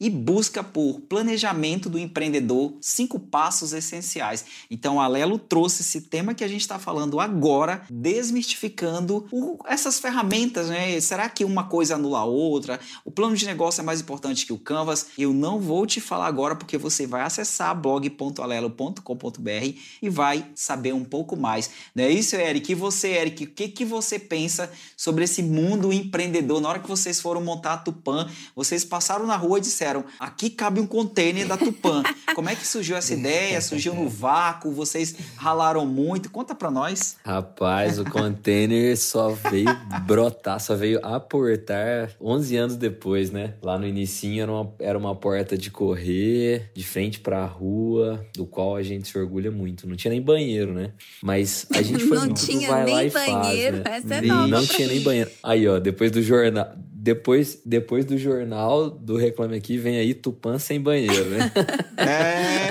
e 0.00 0.10
busca 0.10 0.62
por 0.62 1.00
Planejamento 1.00 1.88
do 1.88 1.98
Empreendedor, 1.98 2.74
cinco 2.80 3.18
passos 3.18 3.72
essenciais. 3.72 4.44
Então, 4.70 5.00
a 5.00 5.06
Lelo 5.06 5.38
trouxe 5.38 5.82
esse 5.82 6.02
tema 6.02 6.34
que 6.34 6.44
a 6.44 6.48
gente 6.48 6.60
está 6.60 6.78
falando 6.78 7.20
agora, 7.20 7.82
desmistificando 7.90 9.26
o, 9.30 9.58
essas 9.66 9.98
ferramentas, 9.98 10.68
né? 10.68 10.98
Será 11.00 11.28
que 11.28 11.44
uma 11.44 11.64
coisa 11.64 11.94
anula 11.94 12.20
a 12.20 12.24
outra? 12.24 12.80
O 13.04 13.10
plano 13.10 13.36
de 13.36 13.46
negócio 13.46 13.80
é 13.80 13.84
mais 13.84 14.00
importante 14.00 14.46
que 14.46 14.52
o 14.52 14.58
Canvas? 14.58 15.08
Eu 15.16 15.32
não 15.32 15.60
vou 15.60 15.86
te 15.86 16.00
falar 16.00 16.26
agora 16.26 16.56
porque 16.56 16.76
você 16.76 17.06
vai 17.06 17.22
acessar 17.22 17.74
blog.alelo.com.br 17.74 19.78
e 20.02 20.08
vai 20.08 20.46
saber 20.54 20.92
um 20.92 21.04
pouco 21.04 21.36
mais. 21.36 21.70
Não 21.94 22.04
é 22.04 22.10
isso, 22.10 22.36
Eric? 22.36 22.72
E 22.72 22.74
você, 22.74 23.08
Eric, 23.08 23.44
o 23.44 23.50
que, 23.50 23.68
que 23.68 23.84
você 23.84 24.18
pensa 24.18 24.70
sobre 24.96 25.24
esse 25.24 25.42
mundo 25.42 25.92
empreendedor? 25.92 26.60
Na 26.60 26.68
hora 26.68 26.78
que 26.78 26.88
vocês 26.88 27.20
foram 27.20 27.40
montar 27.40 27.74
a 27.74 27.78
Tupan, 27.78 28.28
vocês 28.54 28.84
passaram 28.88 29.26
na 29.26 29.36
rua 29.36 29.58
e 29.58 29.60
disseram: 29.60 30.04
aqui 30.18 30.50
cabe 30.50 30.80
um 30.80 30.86
container 30.86 31.46
da 31.46 31.56
Tupã. 31.56 32.02
Como 32.34 32.48
é 32.48 32.54
que 32.54 32.66
surgiu 32.66 32.96
essa 32.96 33.14
ideia? 33.14 33.60
Surgiu 33.60 33.94
no 33.94 34.08
vácuo? 34.10 34.72
Vocês 34.72 35.14
ralaram 35.36 35.86
muito? 35.86 36.30
Conta 36.30 36.54
para 36.54 36.70
nós. 36.70 37.16
Rapaz, 37.24 37.98
o 37.98 38.04
container 38.04 38.96
só 38.96 39.30
veio 39.30 39.68
brotar, 40.06 40.60
só 40.60 40.74
veio 40.74 41.04
aportar 41.04 42.10
11 42.20 42.56
anos 42.56 42.76
depois, 42.76 43.30
né? 43.30 43.54
Lá 43.62 43.78
no 43.78 43.86
início 43.86 44.08
era 44.40 44.50
uma, 44.50 44.74
era 44.78 44.98
uma 44.98 45.14
porta 45.14 45.56
de 45.56 45.70
correr, 45.70 46.70
de 46.74 46.84
frente 46.84 47.20
para 47.20 47.42
a 47.42 47.46
rua, 47.46 48.24
do 48.34 48.46
qual 48.46 48.76
a 48.76 48.82
gente 48.82 49.08
se 49.08 49.18
orgulha 49.18 49.50
muito. 49.50 49.88
Não 49.88 49.96
tinha 49.96 50.10
nem 50.10 50.22
banheiro, 50.22 50.72
né? 50.72 50.92
Mas 51.22 51.66
a 51.72 51.82
gente 51.82 52.04
foi 52.04 52.16
não 52.16 52.26
muito 52.26 52.44
tinha 52.44 52.68
vai 52.68 52.84
nem 52.84 52.94
lá 52.94 53.04
e 53.04 53.10
banheiro, 53.10 53.82
faz, 53.82 54.04
né? 54.04 54.16
essa 54.16 54.24
é 54.24 54.26
não, 54.26 54.36
nova 54.36 54.48
não 54.48 54.66
pra 54.66 54.76
tinha 54.76 54.88
nem 54.88 55.00
banheiro. 55.00 55.30
Aí, 55.42 55.68
ó, 55.68 55.78
depois 55.78 56.10
do 56.10 56.22
jornal, 56.22 56.72
depois, 57.08 57.62
depois 57.64 58.04
do 58.04 58.18
jornal 58.18 58.90
do 58.90 59.16
Reclame 59.16 59.56
Aqui, 59.56 59.78
vem 59.78 59.96
aí 59.96 60.12
Tupã 60.12 60.58
sem 60.58 60.78
banheiro, 60.78 61.30
né? 61.30 61.50
É. 61.96 62.68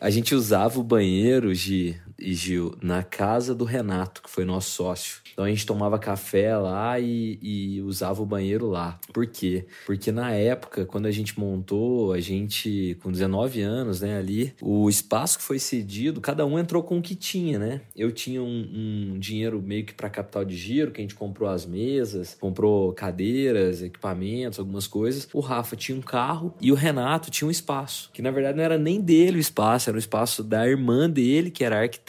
A 0.00 0.10
gente 0.10 0.34
usava 0.34 0.80
o 0.80 0.82
banheiro, 0.82 1.54
Gi, 1.54 1.96
e 2.18 2.34
Gil, 2.34 2.74
na 2.82 3.02
casa 3.02 3.54
do 3.54 3.64
Renato, 3.64 4.22
que 4.22 4.30
foi 4.30 4.44
nosso 4.44 4.70
sócio. 4.70 5.20
Então 5.32 5.44
a 5.44 5.48
gente 5.48 5.64
tomava 5.64 5.98
café 5.98 6.56
lá 6.56 6.98
e, 6.98 7.38
e, 7.40 7.80
usava 7.82 8.20
o 8.20 8.26
banheiro 8.26 8.68
lá. 8.68 8.98
Por 9.12 9.24
quê? 9.26 9.66
Porque 9.86 10.10
na 10.10 10.32
época, 10.32 10.84
quando 10.84 11.06
a 11.06 11.12
gente 11.12 11.38
montou, 11.38 12.12
a 12.12 12.18
gente, 12.18 12.96
com 13.00 13.12
19 13.12 13.62
anos, 13.62 14.00
né, 14.00 14.18
ali, 14.18 14.52
o 14.60 14.88
espaço 14.88 15.38
que 15.38 15.44
foi 15.44 15.60
cedido, 15.60 16.20
cada 16.20 16.44
um 16.44 16.58
entrou 16.58 16.82
com 16.82 16.98
o 16.98 17.02
que 17.02 17.14
tinha, 17.14 17.56
né? 17.56 17.82
Eu 17.94 18.10
tinha 18.10 18.42
um, 18.42 19.12
um 19.14 19.18
dinheiro 19.18 19.62
meio 19.62 19.84
que 19.84 19.94
para 19.94 20.10
capital 20.10 20.44
de 20.44 20.56
giro, 20.56 20.90
que 20.90 21.00
a 21.00 21.02
gente 21.02 21.14
comprou 21.14 21.48
as 21.48 21.64
mesas, 21.64 22.36
comprou 22.40 22.92
cadeiras, 22.92 23.80
equipamentos, 23.80 24.58
algumas 24.58 24.88
coisas. 24.88 25.28
O 25.32 25.40
Rafa 25.40 25.76
tinha 25.76 25.96
um 25.96 26.02
carro 26.02 26.52
e 26.60 26.72
o 26.72 26.74
Renato 26.74 27.30
tinha 27.30 27.46
um 27.46 27.50
espaço, 27.50 28.10
que 28.12 28.20
na 28.20 28.32
verdade 28.32 28.56
não 28.56 28.64
era 28.64 28.76
nem 28.76 29.00
dele 29.00 29.36
o 29.36 29.40
espaço, 29.40 29.88
era 29.88 29.96
o 29.96 30.00
espaço 30.00 30.42
da 30.42 30.66
irmã 30.66 31.08
dele, 31.08 31.50
que 31.50 31.62
era 31.62 31.80
arquiteta, 31.80 32.07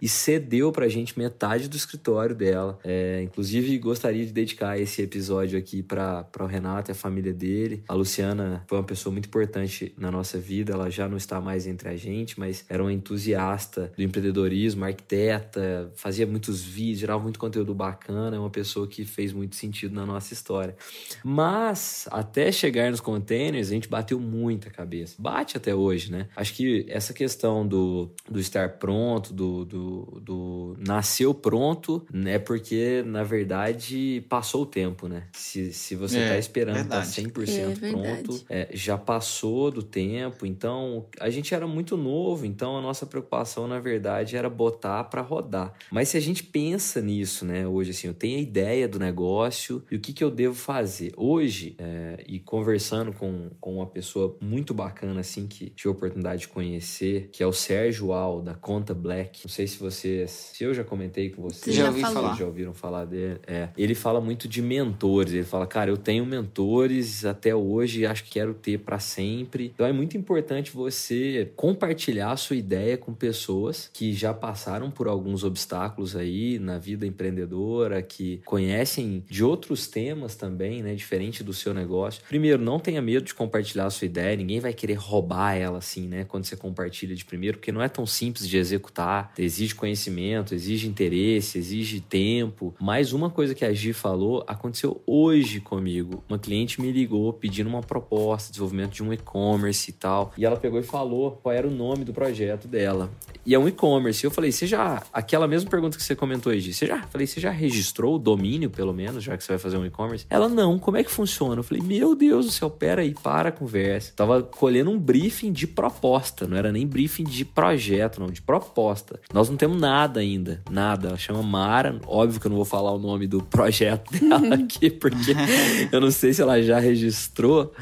e 0.00 0.08
cedeu 0.08 0.72
pra 0.72 0.88
gente 0.88 1.18
metade 1.18 1.68
do 1.68 1.76
escritório 1.76 2.34
dela. 2.34 2.78
É, 2.84 3.22
inclusive, 3.22 3.78
gostaria 3.78 4.24
de 4.24 4.32
dedicar 4.32 4.78
esse 4.78 5.02
episódio 5.02 5.58
aqui 5.58 5.82
para 5.82 6.26
o 6.40 6.46
Renato 6.46 6.90
e 6.90 6.92
a 6.92 6.94
família 6.94 7.32
dele. 7.32 7.82
A 7.88 7.94
Luciana 7.94 8.64
foi 8.66 8.78
uma 8.78 8.84
pessoa 8.84 9.12
muito 9.12 9.26
importante 9.26 9.94
na 9.98 10.10
nossa 10.10 10.38
vida, 10.38 10.72
ela 10.72 10.90
já 10.90 11.08
não 11.08 11.16
está 11.16 11.40
mais 11.40 11.66
entre 11.66 11.88
a 11.88 11.96
gente, 11.96 12.38
mas 12.38 12.64
era 12.68 12.82
uma 12.82 12.92
entusiasta 12.92 13.92
do 13.96 14.02
empreendedorismo, 14.02 14.84
arquiteta, 14.84 15.92
fazia 15.96 16.26
muitos 16.26 16.62
vídeos, 16.62 17.00
gerava 17.00 17.22
muito 17.22 17.38
conteúdo 17.38 17.74
bacana, 17.74 18.36
é 18.36 18.38
uma 18.38 18.50
pessoa 18.50 18.86
que 18.86 19.04
fez 19.04 19.32
muito 19.32 19.56
sentido 19.56 19.94
na 19.94 20.06
nossa 20.06 20.32
história. 20.32 20.76
Mas, 21.24 22.08
até 22.10 22.50
chegar 22.52 22.90
nos 22.90 23.00
containers, 23.00 23.68
a 23.68 23.72
gente 23.72 23.88
bateu 23.88 24.18
muita 24.18 24.70
cabeça. 24.70 25.14
Bate 25.18 25.56
até 25.56 25.74
hoje, 25.74 26.10
né? 26.10 26.28
Acho 26.36 26.54
que 26.54 26.86
essa 26.88 27.12
questão 27.12 27.66
do, 27.66 28.10
do 28.28 28.38
estar 28.38 28.70
pronto, 28.78 29.25
do, 29.34 29.64
do, 29.64 30.20
do 30.20 30.76
nasceu 30.78 31.32
pronto, 31.34 32.04
né? 32.12 32.38
Porque, 32.38 33.02
na 33.06 33.22
verdade, 33.22 34.24
passou 34.28 34.62
o 34.62 34.66
tempo, 34.66 35.08
né? 35.08 35.24
Se, 35.32 35.72
se 35.72 35.94
você 35.94 36.18
É, 36.18 36.28
tá 36.28 36.38
esperando 36.38 36.76
estar 36.82 37.00
verdade. 37.00 37.22
100% 37.22 37.84
É 37.84 37.90
pronto, 37.90 38.44
é, 38.48 38.68
já 38.72 38.96
passou 38.98 39.70
do 39.70 39.82
tempo. 39.82 40.46
Então, 40.46 41.06
a 41.20 41.30
gente 41.30 41.54
era 41.54 41.66
muito 41.66 41.96
novo, 41.96 42.44
então 42.46 42.76
a 42.76 42.80
nossa 42.82 43.06
preocupação, 43.06 43.66
na 43.66 43.78
verdade, 43.78 44.36
era 44.36 44.48
botar 44.48 45.04
para 45.04 45.20
rodar. 45.22 45.72
Mas 45.90 46.08
se 46.10 46.16
a 46.16 46.20
gente 46.20 46.42
pensa 46.42 47.00
nisso, 47.00 47.44
né? 47.44 47.66
Hoje, 47.66 47.90
assim, 47.90 48.08
eu 48.08 48.14
tenho 48.14 48.38
a 48.38 48.40
ideia 48.40 48.88
do 48.88 48.98
negócio 48.98 49.82
e 49.90 49.96
o 49.96 50.00
que, 50.00 50.12
que 50.12 50.22
eu 50.22 50.30
devo 50.30 50.54
fazer. 50.54 51.12
Hoje, 51.16 51.74
é, 51.78 52.22
e 52.26 52.38
conversando 52.38 53.12
com, 53.12 53.50
com 53.60 53.76
uma 53.76 53.86
pessoa 53.86 54.36
muito 54.40 54.72
bacana, 54.74 55.20
assim, 55.20 55.46
que 55.46 55.70
tive 55.70 55.88
a 55.88 55.92
oportunidade 55.92 56.42
de 56.42 56.48
conhecer, 56.48 57.28
que 57.32 57.42
é 57.42 57.46
o 57.46 57.52
Sérgio 57.52 58.12
Al, 58.12 58.40
da 58.42 58.54
Conta 58.54 58.94
Black. 58.94 59.15
Não 59.24 59.50
sei 59.50 59.66
se 59.66 59.78
vocês... 59.78 60.30
Se 60.54 60.64
eu 60.64 60.74
já 60.74 60.84
comentei 60.84 61.30
com 61.30 61.42
vocês. 61.42 61.62
Você 61.64 61.72
Já 61.72 61.88
ouvi 61.88 62.00
falar. 62.00 62.36
Já 62.36 62.44
ouviram 62.44 62.74
falar 62.74 63.04
dele? 63.04 63.40
É. 63.46 63.68
Ele 63.76 63.94
fala 63.94 64.20
muito 64.20 64.48
de 64.48 64.62
mentores. 64.62 65.32
Ele 65.32 65.44
fala, 65.44 65.66
cara, 65.66 65.90
eu 65.90 65.96
tenho 65.96 66.24
mentores 66.24 67.24
até 67.24 67.54
hoje 67.54 68.00
e 68.00 68.06
acho 68.06 68.24
que 68.24 68.30
quero 68.30 68.54
ter 68.54 68.78
para 68.78 68.98
sempre. 68.98 69.72
Então 69.74 69.86
é 69.86 69.92
muito 69.92 70.16
importante 70.16 70.70
você 70.70 71.50
compartilhar 71.56 72.32
a 72.32 72.36
sua 72.36 72.56
ideia 72.56 72.96
com 72.96 73.14
pessoas 73.14 73.90
que 73.92 74.12
já 74.12 74.32
passaram 74.34 74.90
por 74.90 75.08
alguns 75.08 75.44
obstáculos 75.44 76.16
aí 76.16 76.58
na 76.58 76.78
vida 76.78 77.06
empreendedora, 77.06 78.02
que 78.02 78.40
conhecem 78.44 79.24
de 79.28 79.44
outros 79.44 79.86
temas 79.86 80.34
também, 80.34 80.82
né? 80.82 80.94
Diferente 80.94 81.42
do 81.42 81.52
seu 81.52 81.72
negócio. 81.72 82.22
Primeiro, 82.28 82.62
não 82.62 82.78
tenha 82.78 83.00
medo 83.00 83.24
de 83.24 83.34
compartilhar 83.34 83.86
a 83.86 83.90
sua 83.90 84.06
ideia. 84.06 84.36
Ninguém 84.36 84.60
vai 84.60 84.72
querer 84.72 84.94
roubar 84.94 85.54
ela 85.54 85.78
assim, 85.78 86.06
né? 86.08 86.24
Quando 86.24 86.44
você 86.44 86.56
compartilha 86.56 87.14
de 87.14 87.24
primeiro, 87.24 87.58
porque 87.58 87.72
não 87.72 87.82
é 87.82 87.88
tão 87.88 88.06
simples 88.06 88.48
de 88.48 88.56
executar 88.56 89.05
Exige 89.38 89.74
conhecimento, 89.74 90.54
exige 90.54 90.88
interesse, 90.88 91.58
exige 91.58 92.00
tempo. 92.00 92.74
Mais 92.80 93.12
uma 93.12 93.30
coisa 93.30 93.54
que 93.54 93.64
a 93.64 93.72
Gi 93.72 93.92
falou 93.92 94.44
aconteceu 94.46 95.00
hoje 95.06 95.60
comigo. 95.60 96.24
Uma 96.28 96.38
cliente 96.38 96.80
me 96.80 96.90
ligou 96.90 97.32
pedindo 97.32 97.68
uma 97.68 97.82
proposta, 97.82 98.50
desenvolvimento 98.50 98.92
de 98.92 99.02
um 99.02 99.12
e-commerce 99.12 99.90
e 99.90 99.92
tal. 99.92 100.32
E 100.36 100.44
ela 100.44 100.56
pegou 100.56 100.80
e 100.80 100.82
falou 100.82 101.38
qual 101.42 101.54
era 101.54 101.66
o 101.66 101.70
nome 101.70 102.04
do 102.04 102.12
projeto 102.12 102.66
dela. 102.66 103.10
E 103.44 103.54
é 103.54 103.58
um 103.58 103.68
e-commerce. 103.68 104.24
Eu 104.24 104.30
falei, 104.30 104.50
você 104.50 104.66
já. 104.66 105.02
Aquela 105.12 105.46
mesma 105.46 105.70
pergunta 105.70 105.96
que 105.96 106.02
você 106.02 106.16
comentou 106.16 106.52
Gi, 106.58 106.72
você 106.72 106.86
já. 106.86 107.02
Falei, 107.04 107.26
você 107.26 107.40
já 107.40 107.50
registrou 107.50 108.16
o 108.16 108.18
domínio, 108.18 108.68
pelo 108.68 108.92
menos, 108.92 109.22
já 109.22 109.36
que 109.36 109.44
você 109.44 109.52
vai 109.52 109.58
fazer 109.58 109.76
um 109.76 109.86
e-commerce? 109.86 110.26
Ela, 110.28 110.48
não, 110.48 110.78
como 110.78 110.96
é 110.96 111.04
que 111.04 111.10
funciona? 111.10 111.60
Eu 111.60 111.62
falei, 111.62 111.82
meu 111.82 112.16
Deus 112.16 112.46
do 112.46 112.52
céu, 112.52 112.68
pera 112.68 113.02
aí, 113.02 113.14
para 113.14 113.50
a 113.50 113.52
conversa. 113.52 114.12
tava 114.16 114.42
colhendo 114.42 114.90
um 114.90 114.98
briefing 114.98 115.52
de 115.52 115.66
proposta, 115.66 116.46
não 116.46 116.56
era 116.56 116.72
nem 116.72 116.86
briefing 116.86 117.24
de 117.24 117.44
projeto, 117.44 118.20
não, 118.20 118.28
de 118.28 118.42
proposta. 118.42 118.95
Nós 119.32 119.48
não 119.48 119.56
temos 119.56 119.80
nada 119.80 120.20
ainda, 120.20 120.60
nada. 120.70 121.08
Ela 121.08 121.16
chama 121.16 121.42
Mara, 121.42 122.00
óbvio 122.06 122.40
que 122.40 122.46
eu 122.46 122.50
não 122.50 122.56
vou 122.56 122.64
falar 122.64 122.92
o 122.92 122.98
nome 122.98 123.26
do 123.26 123.42
projeto 123.42 124.10
dela 124.18 124.54
aqui, 124.54 124.90
porque 124.90 125.34
eu 125.92 126.00
não 126.00 126.10
sei 126.10 126.32
se 126.32 126.42
ela 126.42 126.60
já 126.62 126.78
registrou. 126.78 127.72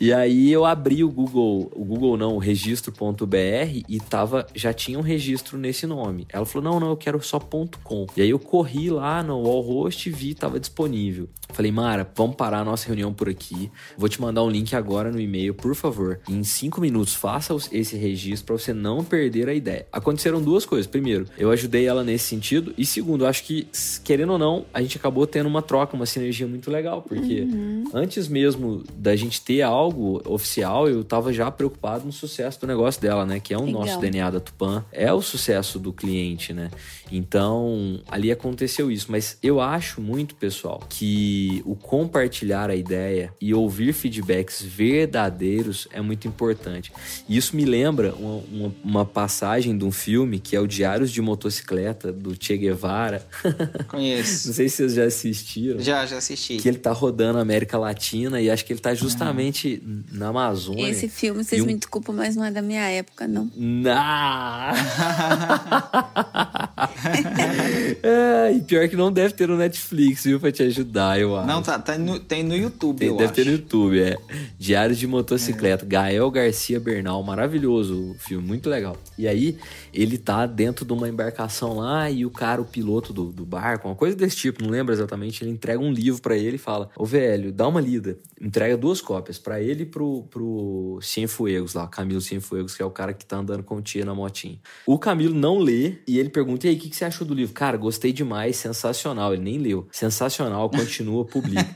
E 0.00 0.14
aí 0.14 0.50
eu 0.50 0.64
abri 0.64 1.04
o 1.04 1.10
Google, 1.10 1.70
o 1.74 1.84
Google 1.84 2.16
não, 2.16 2.36
o 2.36 2.38
registro.br 2.38 3.84
e 3.86 4.00
tava, 4.00 4.46
já 4.54 4.72
tinha 4.72 4.98
um 4.98 5.02
registro 5.02 5.58
nesse 5.58 5.86
nome. 5.86 6.26
Ela 6.30 6.46
falou: 6.46 6.72
"Não, 6.72 6.80
não, 6.80 6.88
eu 6.88 6.96
quero 6.96 7.22
só 7.22 7.38
.com". 7.38 8.06
E 8.16 8.22
aí 8.22 8.30
eu 8.30 8.38
corri 8.38 8.88
lá 8.88 9.22
no 9.22 9.42
Wallhost 9.42 10.08
e 10.08 10.12
vi 10.12 10.34
tava 10.34 10.58
disponível. 10.58 11.28
Falei: 11.52 11.70
"Mara, 11.70 12.10
vamos 12.16 12.34
parar 12.36 12.60
a 12.60 12.64
nossa 12.64 12.86
reunião 12.86 13.12
por 13.12 13.28
aqui. 13.28 13.70
Vou 13.98 14.08
te 14.08 14.20
mandar 14.22 14.42
um 14.42 14.48
link 14.48 14.74
agora 14.74 15.12
no 15.12 15.20
e-mail, 15.20 15.52
por 15.52 15.74
favor. 15.74 16.18
Em 16.26 16.42
cinco 16.44 16.80
minutos 16.80 17.14
faça 17.14 17.54
esse 17.70 17.94
registro 17.96 18.46
para 18.46 18.56
você 18.56 18.72
não 18.72 19.04
perder 19.04 19.50
a 19.50 19.54
ideia". 19.54 19.86
Aconteceram 19.92 20.40
duas 20.40 20.64
coisas. 20.64 20.86
Primeiro, 20.86 21.26
eu 21.36 21.50
ajudei 21.50 21.84
ela 21.86 22.02
nesse 22.02 22.24
sentido 22.24 22.72
e 22.78 22.86
segundo, 22.86 23.26
acho 23.26 23.44
que 23.44 23.68
querendo 24.02 24.32
ou 24.32 24.38
não, 24.38 24.64
a 24.72 24.80
gente 24.80 24.96
acabou 24.96 25.26
tendo 25.26 25.46
uma 25.46 25.60
troca, 25.60 25.94
uma 25.94 26.06
sinergia 26.06 26.46
muito 26.46 26.70
legal, 26.70 27.02
porque 27.02 27.42
uhum. 27.42 27.84
antes 27.92 28.28
mesmo 28.28 28.82
da 28.96 29.14
gente 29.14 29.42
ter 29.42 29.60
algo 29.60 29.89
algo 29.90 30.22
oficial, 30.24 30.88
eu 30.88 31.02
tava 31.02 31.32
já 31.32 31.50
preocupado 31.50 32.06
no 32.06 32.12
sucesso 32.12 32.60
do 32.60 32.66
negócio 32.66 33.02
dela, 33.02 33.26
né? 33.26 33.40
Que 33.40 33.52
é 33.52 33.58
o 33.58 33.64
Legal. 33.64 33.80
nosso 33.80 34.00
DNA 34.00 34.30
da 34.30 34.40
Tupan, 34.40 34.84
é 34.92 35.12
o 35.12 35.20
sucesso 35.20 35.78
do 35.78 35.92
cliente, 35.92 36.52
né? 36.52 36.70
Então, 37.10 38.00
ali 38.08 38.30
aconteceu 38.30 38.90
isso. 38.90 39.06
Mas 39.10 39.36
eu 39.42 39.60
acho 39.60 40.00
muito, 40.00 40.36
pessoal, 40.36 40.80
que 40.88 41.60
o 41.66 41.74
compartilhar 41.74 42.70
a 42.70 42.76
ideia 42.76 43.32
e 43.40 43.52
ouvir 43.52 43.92
feedbacks 43.92 44.62
verdadeiros 44.62 45.88
é 45.92 46.00
muito 46.00 46.28
importante. 46.28 46.92
E 47.28 47.36
isso 47.36 47.56
me 47.56 47.64
lembra 47.64 48.14
uma, 48.14 48.42
uma, 48.52 48.74
uma 48.84 49.04
passagem 49.04 49.76
de 49.76 49.84
um 49.84 49.90
filme 49.90 50.38
que 50.38 50.54
é 50.54 50.60
o 50.60 50.68
Diários 50.68 51.10
de 51.10 51.20
Motocicleta, 51.20 52.12
do 52.12 52.36
Che 52.38 52.56
Guevara. 52.56 53.26
Conheço. 53.88 54.48
Não 54.48 54.54
sei 54.54 54.68
se 54.68 54.76
vocês 54.76 54.94
já 54.94 55.04
assistiram. 55.04 55.80
Já, 55.80 56.06
já 56.06 56.18
assisti. 56.18 56.58
Que 56.58 56.68
ele 56.68 56.78
tá 56.78 56.92
rodando 56.92 57.38
a 57.38 57.42
América 57.42 57.76
Latina 57.76 58.40
e 58.40 58.48
acho 58.48 58.64
que 58.64 58.72
ele 58.72 58.80
tá 58.80 58.94
justamente 58.94 59.79
na 60.12 60.28
Amazônia. 60.28 60.88
Esse 60.88 61.08
filme, 61.08 61.42
vocês 61.44 61.62
um... 61.62 61.66
me 61.66 61.74
desculpam, 61.74 62.14
mas 62.14 62.36
não 62.36 62.44
é 62.44 62.50
da 62.50 62.62
minha 62.62 62.88
época, 62.90 63.26
não. 63.26 63.50
Nah. 63.56 64.72
é, 68.02 68.52
e 68.52 68.60
pior 68.60 68.88
que 68.88 68.96
não 68.96 69.12
deve 69.12 69.34
ter 69.34 69.48
no 69.48 69.56
Netflix, 69.56 70.24
viu, 70.24 70.40
pra 70.40 70.52
te 70.52 70.62
ajudar, 70.62 71.20
eu 71.20 71.36
acho. 71.36 71.46
Não, 71.46 71.62
tá, 71.62 71.78
tá 71.78 71.98
no, 71.98 72.18
tem 72.18 72.42
no 72.42 72.56
YouTube, 72.56 72.98
tem, 72.98 73.10
Deve 73.10 73.24
acho. 73.24 73.34
ter 73.34 73.46
no 73.46 73.52
YouTube, 73.52 74.00
é. 74.00 74.16
Diários 74.58 74.98
de 74.98 75.06
Motocicleta. 75.06 75.84
É. 75.84 75.88
Gael 75.88 76.30
Garcia 76.30 76.80
Bernal, 76.80 77.22
maravilhoso 77.22 78.12
o 78.12 78.14
filme, 78.14 78.46
muito 78.46 78.68
legal. 78.68 78.96
E 79.18 79.26
aí, 79.26 79.56
ele 79.92 80.18
tá 80.18 80.46
dentro 80.46 80.84
de 80.84 80.92
uma 80.92 81.08
embarcação 81.08 81.76
lá 81.76 82.10
e 82.10 82.24
o 82.24 82.30
cara, 82.30 82.60
o 82.60 82.64
piloto 82.64 83.12
do, 83.12 83.26
do 83.32 83.44
barco, 83.44 83.88
uma 83.88 83.94
coisa 83.94 84.16
desse 84.16 84.36
tipo, 84.36 84.62
não 84.62 84.70
lembro 84.70 84.92
exatamente, 84.92 85.42
ele 85.42 85.50
entrega 85.50 85.80
um 85.80 85.92
livro 85.92 86.20
para 86.20 86.36
ele 86.36 86.56
e 86.56 86.58
fala: 86.58 86.90
Ô 86.96 87.04
velho, 87.04 87.52
dá 87.52 87.66
uma 87.66 87.80
lida. 87.80 88.18
Entrega 88.40 88.76
duas 88.76 89.00
cópias 89.02 89.38
para 89.38 89.60
ele 89.60 89.82
e 89.82 89.86
pro, 89.86 90.22
pro 90.30 90.98
Cienfuegos 91.02 91.74
lá, 91.74 91.86
Camilo 91.86 92.20
Cienfuegos, 92.20 92.74
que 92.74 92.82
é 92.82 92.86
o 92.86 92.90
cara 92.90 93.12
que 93.12 93.26
tá 93.26 93.36
andando 93.36 93.62
com 93.62 93.76
o 93.76 93.82
tia 93.82 94.04
na 94.04 94.14
motinha. 94.14 94.58
O 94.86 94.98
Camilo 94.98 95.34
não 95.34 95.58
lê 95.58 95.96
e 96.06 96.18
ele 96.18 96.30
pergunta: 96.30 96.66
e 96.66 96.69
aí, 96.70 96.76
o 96.76 96.78
que, 96.78 96.88
que 96.88 96.96
você 96.96 97.04
achou 97.04 97.26
do 97.26 97.34
livro? 97.34 97.52
Cara, 97.54 97.76
gostei 97.76 98.12
demais, 98.12 98.56
sensacional. 98.56 99.34
Ele 99.34 99.42
nem 99.42 99.58
leu. 99.58 99.86
Sensacional, 99.92 100.68
continua, 100.70 101.24
publica. 101.24 101.66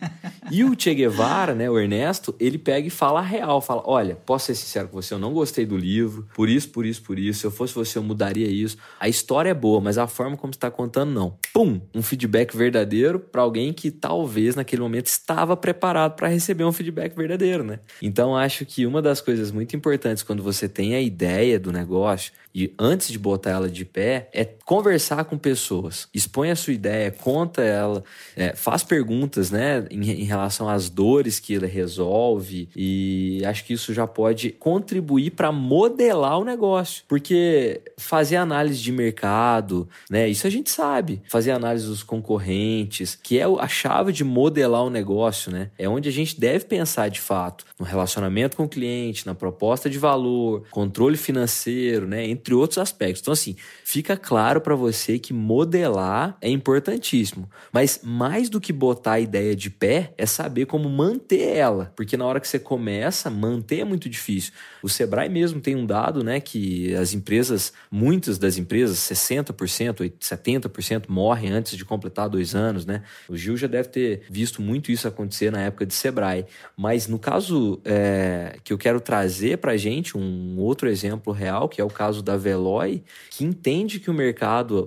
e 0.50 0.64
o 0.64 0.74
Che 0.78 0.94
Guevara, 0.94 1.54
né, 1.54 1.68
o 1.68 1.78
Ernesto, 1.78 2.34
ele 2.40 2.58
pega 2.58 2.86
e 2.86 2.90
fala 2.90 3.20
a 3.20 3.22
real: 3.22 3.60
fala, 3.60 3.82
olha, 3.84 4.16
posso 4.16 4.46
ser 4.46 4.54
sincero 4.54 4.88
com 4.88 5.00
você, 5.00 5.14
eu 5.14 5.18
não 5.18 5.32
gostei 5.32 5.66
do 5.66 5.76
livro, 5.76 6.26
por 6.34 6.48
isso, 6.48 6.68
por 6.70 6.86
isso, 6.86 7.02
por 7.02 7.18
isso. 7.18 7.40
Se 7.40 7.46
eu 7.46 7.50
fosse 7.50 7.74
você, 7.74 7.98
eu 7.98 8.02
mudaria 8.02 8.48
isso. 8.48 8.76
A 8.98 9.08
história 9.08 9.50
é 9.50 9.54
boa, 9.54 9.80
mas 9.80 9.98
a 9.98 10.06
forma 10.06 10.36
como 10.36 10.52
está 10.52 10.70
contando, 10.70 11.12
não. 11.12 11.36
Pum! 11.52 11.80
Um 11.94 12.02
feedback 12.02 12.56
verdadeiro 12.56 13.18
para 13.18 13.42
alguém 13.42 13.72
que 13.72 13.90
talvez 13.90 14.54
naquele 14.54 14.82
momento 14.82 15.06
estava 15.06 15.56
preparado 15.56 16.14
para 16.14 16.28
receber 16.28 16.64
um 16.64 16.72
feedback 16.72 17.14
verdadeiro, 17.16 17.64
né? 17.64 17.80
Então 18.00 18.36
acho 18.36 18.64
que 18.64 18.86
uma 18.86 19.02
das 19.02 19.20
coisas 19.20 19.50
muito 19.50 19.74
importantes 19.76 20.22
quando 20.22 20.42
você 20.42 20.68
tem 20.68 20.94
a 20.94 21.00
ideia 21.00 21.58
do 21.58 21.72
negócio 21.72 22.32
e 22.54 22.72
antes 22.78 23.08
de 23.08 23.18
botar 23.18 23.50
ela 23.50 23.68
de 23.68 23.84
pé, 23.84 24.28
é 24.32 24.44
conversar 24.44 24.83
com 25.24 25.38
pessoas. 25.38 26.08
Expõe 26.12 26.50
a 26.50 26.56
sua 26.56 26.72
ideia, 26.72 27.10
conta 27.10 27.62
ela, 27.62 28.04
é, 28.36 28.54
faz 28.54 28.82
perguntas, 28.82 29.50
né, 29.50 29.86
em, 29.90 30.00
em, 30.10 30.24
relação 30.24 30.68
às 30.68 30.90
dores 30.90 31.40
que 31.40 31.54
ele 31.54 31.66
resolve. 31.66 32.68
E 32.76 33.42
acho 33.46 33.64
que 33.64 33.72
isso 33.72 33.94
já 33.94 34.06
pode 34.06 34.50
contribuir 34.50 35.30
para 35.30 35.50
modelar 35.52 36.38
o 36.38 36.44
negócio. 36.44 37.04
Porque 37.08 37.80
fazer 37.96 38.36
análise 38.36 38.80
de 38.80 38.92
mercado, 38.92 39.88
né, 40.10 40.28
isso 40.28 40.46
a 40.46 40.50
gente 40.50 40.70
sabe. 40.70 41.22
Fazer 41.28 41.52
análise 41.52 41.86
dos 41.86 42.02
concorrentes, 42.02 43.14
que 43.14 43.38
é 43.38 43.44
a 43.44 43.68
chave 43.68 44.12
de 44.12 44.24
modelar 44.24 44.82
o 44.84 44.90
negócio, 44.90 45.50
né? 45.50 45.70
É 45.78 45.88
onde 45.88 46.08
a 46.08 46.12
gente 46.12 46.38
deve 46.38 46.64
pensar 46.64 47.08
de 47.08 47.20
fato 47.20 47.64
no 47.78 47.86
relacionamento 47.86 48.56
com 48.56 48.64
o 48.64 48.68
cliente, 48.68 49.26
na 49.26 49.34
proposta 49.34 49.88
de 49.88 49.98
valor, 49.98 50.64
controle 50.70 51.16
financeiro, 51.16 52.06
né? 52.06 52.24
entre 52.34 52.54
outros 52.54 52.78
aspectos. 52.78 53.20
Então, 53.22 53.32
assim, 53.32 53.56
fica 53.84 54.16
claro 54.16 54.60
para 54.60 54.73
você 54.74 55.18
que 55.18 55.32
modelar 55.32 56.36
é 56.40 56.48
importantíssimo. 56.48 57.48
Mas 57.72 58.00
mais 58.02 58.48
do 58.48 58.60
que 58.60 58.72
botar 58.72 59.12
a 59.12 59.20
ideia 59.20 59.54
de 59.54 59.70
pé, 59.70 60.12
é 60.16 60.26
saber 60.26 60.66
como 60.66 60.88
manter 60.88 61.56
ela. 61.56 61.92
Porque 61.96 62.16
na 62.16 62.24
hora 62.24 62.40
que 62.40 62.48
você 62.48 62.58
começa, 62.58 63.30
manter 63.30 63.80
é 63.80 63.84
muito 63.84 64.08
difícil. 64.08 64.52
O 64.82 64.88
Sebrae 64.88 65.28
mesmo 65.28 65.60
tem 65.60 65.74
um 65.74 65.86
dado, 65.86 66.22
né, 66.22 66.40
que 66.40 66.94
as 66.94 67.14
empresas, 67.14 67.72
muitas 67.90 68.38
das 68.38 68.58
empresas, 68.58 68.98
60%, 68.98 70.12
70% 70.20 71.04
morrem 71.08 71.50
antes 71.50 71.76
de 71.76 71.84
completar 71.84 72.28
dois 72.28 72.54
anos, 72.54 72.86
né? 72.86 73.02
O 73.28 73.36
Gil 73.36 73.56
já 73.56 73.66
deve 73.66 73.88
ter 73.88 74.22
visto 74.30 74.60
muito 74.60 74.90
isso 74.90 75.06
acontecer 75.06 75.50
na 75.50 75.60
época 75.60 75.86
de 75.86 75.94
Sebrae. 75.94 76.46
Mas 76.76 77.06
no 77.06 77.18
caso 77.18 77.80
é, 77.84 78.56
que 78.62 78.72
eu 78.72 78.78
quero 78.78 79.00
trazer 79.00 79.58
para 79.58 79.76
gente, 79.76 80.16
um 80.16 80.58
outro 80.58 80.88
exemplo 80.88 81.32
real, 81.32 81.68
que 81.68 81.80
é 81.80 81.84
o 81.84 81.88
caso 81.88 82.22
da 82.22 82.36
Veloy, 82.36 83.02
que 83.30 83.44
entende 83.44 83.98
que 84.00 84.10
o 84.10 84.14
mercado 84.14 84.44